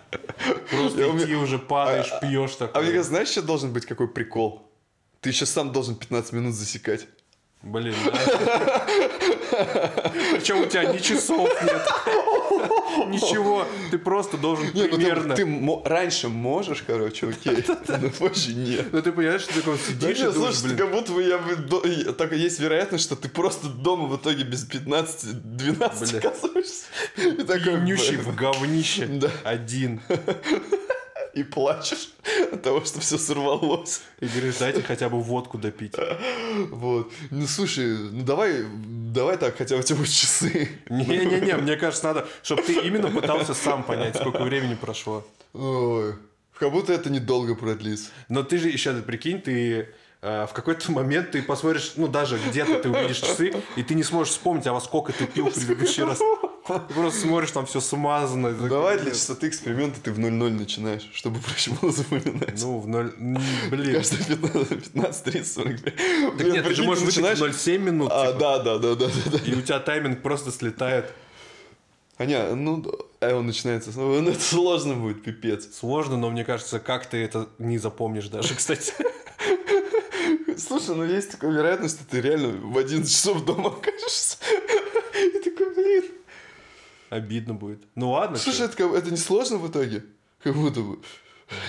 [0.71, 3.85] Просто Я идти уме- уже падаешь, А- пьешь А мне кажется, знаешь, что должен быть
[3.85, 4.67] какой прикол?
[5.23, 7.07] Ты еще сам должен 15 минут засекать.
[7.61, 8.85] Блин, да.
[10.33, 11.81] Причем у тебя ни часов нет.
[13.07, 13.65] Ничего.
[13.89, 15.35] Ты просто должен Не, ну ты, примерно.
[15.35, 18.87] ты мо- раньше можешь, короче, окей, но позже нет.
[18.91, 21.23] Ну ты понимаешь, что ты такой сидишь и нет, думаешь, слушай, ты как будто бы
[21.23, 26.19] я Так есть вероятность, что ты просто дома в итоге без 15-12 Бля.
[26.19, 26.83] оказываешься.
[27.15, 27.75] И такой,
[28.17, 29.05] в говнище.
[29.05, 29.31] Да.
[29.45, 30.01] Один.
[31.33, 32.09] И плачешь
[32.53, 34.01] от того, что все сорвалось.
[34.19, 35.95] И говоришь, дайте хотя бы водку допить.
[36.69, 37.11] Вот.
[37.31, 38.65] Ну, слушай, ну давай,
[39.11, 40.69] давай так, хотя бы будут часы.
[40.89, 45.25] Не-не-не, мне кажется, надо, чтобы ты именно пытался сам понять, сколько времени прошло.
[45.53, 46.15] Ой,
[46.57, 48.09] как будто это недолго продлится.
[48.29, 49.89] Но ты же еще, прикинь, ты
[50.21, 54.03] э, в какой-то момент ты посмотришь, ну даже где-то ты увидишь часы, и ты не
[54.03, 56.19] сможешь вспомнить, а во сколько ты пил в предыдущий раз.
[56.87, 58.51] Ты просто смотришь, там все смазано.
[58.53, 62.61] Давай для блин, чистоты эксперимента ты в 0-0 начинаешь, чтобы проще было запоминать.
[62.61, 63.13] Ну, в ноль...
[63.17, 63.37] м,
[63.69, 63.95] Блин.
[63.95, 65.95] Каждые 15, 15 30, 45.
[66.37, 69.37] Так нет, ты же можешь в 0,7 минут, А, типа, да, да, да, да, да,
[69.45, 71.11] и у тебя тайминг просто слетает.
[72.17, 72.83] А не, ну,
[73.19, 75.67] а он начинается, ну, это сложно будет, пипец.
[75.75, 78.93] Сложно, но мне кажется, как ты это не запомнишь даже, кстати.
[80.57, 84.37] Слушай, ну есть такая вероятность, что ты реально в 11 часов дома окажешься.
[87.13, 87.83] Обидно будет.
[87.95, 88.37] Ну ладно.
[88.37, 90.03] Слушай, это, как- это не сложно в итоге?
[90.41, 90.99] Как будто бы.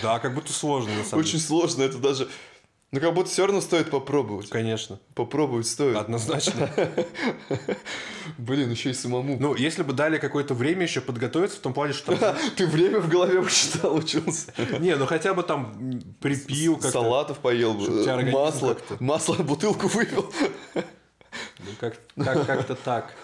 [0.03, 1.45] Да, как будто сложно, на самом Очень деле.
[1.45, 2.29] сложно, это даже...
[2.93, 4.49] Ну, как будто все равно стоит попробовать.
[4.49, 5.97] Конечно, Попробовать стоит.
[5.97, 6.71] однозначно.
[8.39, 9.37] Блин, еще и самому.
[9.39, 12.37] Ну, если бы дали какое-то время еще подготовиться, в том плане, что там...
[12.57, 14.55] Ты время в голове посчитал, учился.
[14.79, 16.91] Не, ну хотя бы там припил как-то.
[16.93, 20.33] Салатов поел бы, масло, масло, бутылку выпил.
[20.75, 23.15] Ну, как- как- как-то так.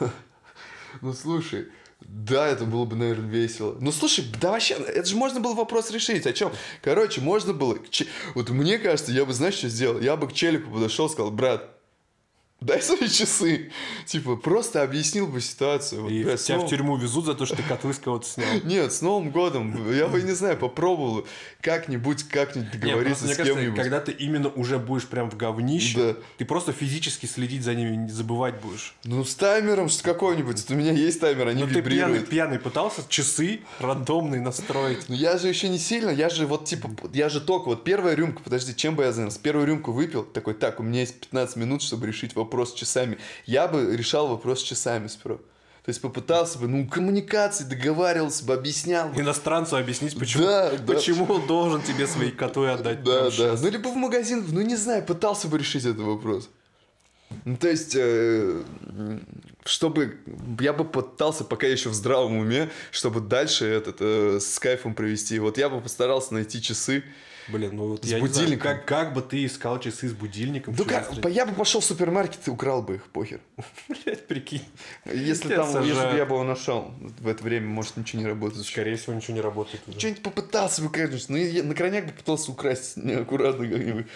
[1.01, 1.69] Ну, слушай,
[2.01, 3.77] да, это было бы, наверное, весело.
[3.81, 6.27] Ну, слушай, да вообще, это же можно было вопрос решить.
[6.27, 6.53] О чем?
[6.83, 7.79] Короче, можно было...
[8.35, 10.01] Вот мне кажется, я бы, знаешь, что сделал?
[10.01, 11.80] Я бы к челику подошел, сказал, брат,
[12.61, 13.71] дай свои часы.
[14.07, 16.03] Типа, просто объяснил бы ситуацию.
[16.03, 17.99] Вот, И блядь, с тебя в Новым- тюрьму везут за то, что ты котлы с
[17.99, 18.49] кого-то снял.
[18.65, 19.93] Нет, с Новым годом.
[19.93, 21.27] Я бы, не знаю, попробовал
[21.61, 23.81] как-нибудь, как-нибудь Нет, договориться просто мне с кажется, кем-нибудь.
[23.81, 26.17] когда ты именно уже будешь прям в говнище, Да.
[26.39, 28.95] ты просто физически следить за ними не забывать будешь.
[29.05, 30.65] Ну, с таймером что какой-нибудь.
[30.71, 32.29] У меня есть таймер, они Ну ты пьяный, вибрируют.
[32.29, 35.09] пьяный пытался часы рандомные настроить.
[35.09, 38.15] Ну я же еще не сильно, я же вот типа, я же только, вот первая
[38.15, 39.39] рюмка, подожди, чем бы я занялся?
[39.41, 43.19] Первую рюмку выпил, такой, так, у меня есть 15 минут, чтобы решить вопрос с часами.
[43.47, 45.39] Я бы решал вопрос часами сперва.
[45.85, 49.21] То есть попытался бы, ну, коммуникации, договаривался бы, объяснял бы.
[49.21, 50.95] Иностранцу объяснить, почему, Да, да.
[50.95, 53.03] почему он должен тебе свои коты отдать.
[53.03, 53.57] Да, да.
[53.61, 56.51] Ну, либо в магазин, ну, не знаю, пытался бы решить этот вопрос.
[57.45, 58.63] Ну, то есть, э,
[59.65, 60.19] чтобы
[60.61, 65.39] я бы пытался, пока еще в здравом уме, чтобы дальше этот э, с кайфом провести.
[65.39, 67.05] Вот я бы постарался найти часы.
[67.49, 68.73] Блин, ну вот С я не знаю, будильником.
[68.73, 70.75] как, как бы ты искал часы с будильником?
[70.79, 73.41] Ну как, если- я бы пошел в супермаркет и украл бы их, похер.
[73.89, 74.63] Блядь, прикинь.
[75.05, 76.17] Если там, если бы сажают.
[76.19, 78.67] я бы его нашел, в это время, может, ничего не работает.
[78.67, 79.99] Скорее всего, ничего не работает уже.
[79.99, 81.37] Что-нибудь попытался бы, конечно.
[81.37, 84.07] Ну, я на крайняк бы пытался украсть неаккуратно как-нибудь.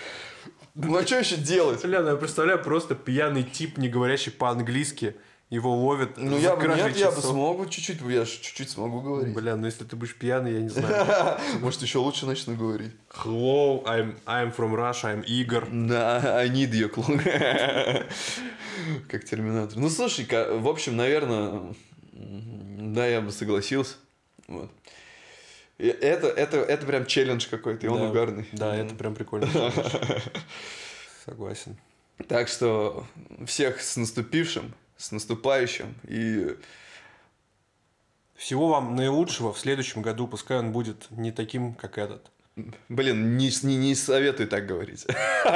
[0.74, 1.82] Ну, а что еще делать?
[1.84, 5.14] Бля, ну я представляю, просто пьяный тип, не говорящий по-английски,
[5.54, 7.30] его ловят Ну, я бы, нет, я бы часов.
[7.32, 9.34] смог бы чуть-чуть, я же чуть-чуть смогу говорить.
[9.34, 11.38] Бля, ну если ты будешь пьяный, я не знаю.
[11.60, 12.92] Может, еще лучше начну говорить.
[13.10, 15.66] Hello, I'm, I'm from Russia, I'm Игорь.
[15.70, 17.22] Да, I need your clone.
[19.08, 19.78] Как терминатор.
[19.78, 21.74] Ну, слушай, в общем, наверное,
[22.12, 23.94] да, я бы согласился.
[24.48, 24.70] Вот.
[25.78, 28.46] Это, это, это прям челлендж какой-то, и он Да, угарный.
[28.52, 29.48] Да, это прям прикольно.
[31.24, 31.76] Согласен.
[32.28, 33.06] Так что
[33.46, 35.94] всех с наступившим, с наступающим.
[36.08, 36.56] И
[38.36, 40.26] Всего вам наилучшего в следующем году.
[40.26, 42.30] Пускай он будет не таким, как этот.
[42.88, 45.04] Блин, не, не, не советую так говорить.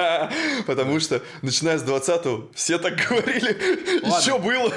[0.67, 3.53] Потому что, начиная с 20-го, все так говорили.
[4.05, 4.75] Еще было.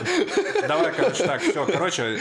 [0.67, 1.65] Давай, короче, так, все.
[1.71, 2.19] Короче,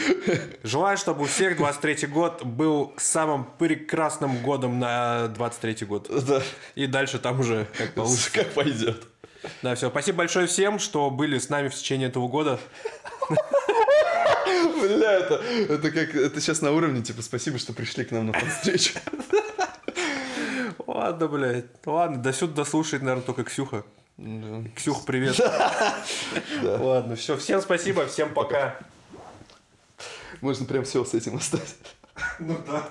[0.63, 6.09] желаю, чтобы у всех 23 год был самым прекрасным годом на 23 год.
[6.25, 6.41] Да,
[6.73, 8.31] И дальше там уже как получится.
[8.31, 9.07] как пойдет.
[9.61, 9.89] Да, все.
[9.89, 12.59] Спасибо большое всем, что были с нами в течение этого года.
[14.81, 18.33] Бля, это, это как, это сейчас на уровне, типа, спасибо, что пришли к нам на
[18.33, 18.99] встречу.
[20.87, 21.65] Ладно, блядь.
[21.85, 23.83] Ладно, до сюда дослушает, наверное, только Ксюха.
[24.75, 25.39] Ксюх, привет.
[26.61, 27.37] Ладно, все.
[27.37, 28.77] Всем спасибо, всем пока.
[30.41, 31.75] Можно прям все с этим оставить.
[32.39, 32.89] Ну да.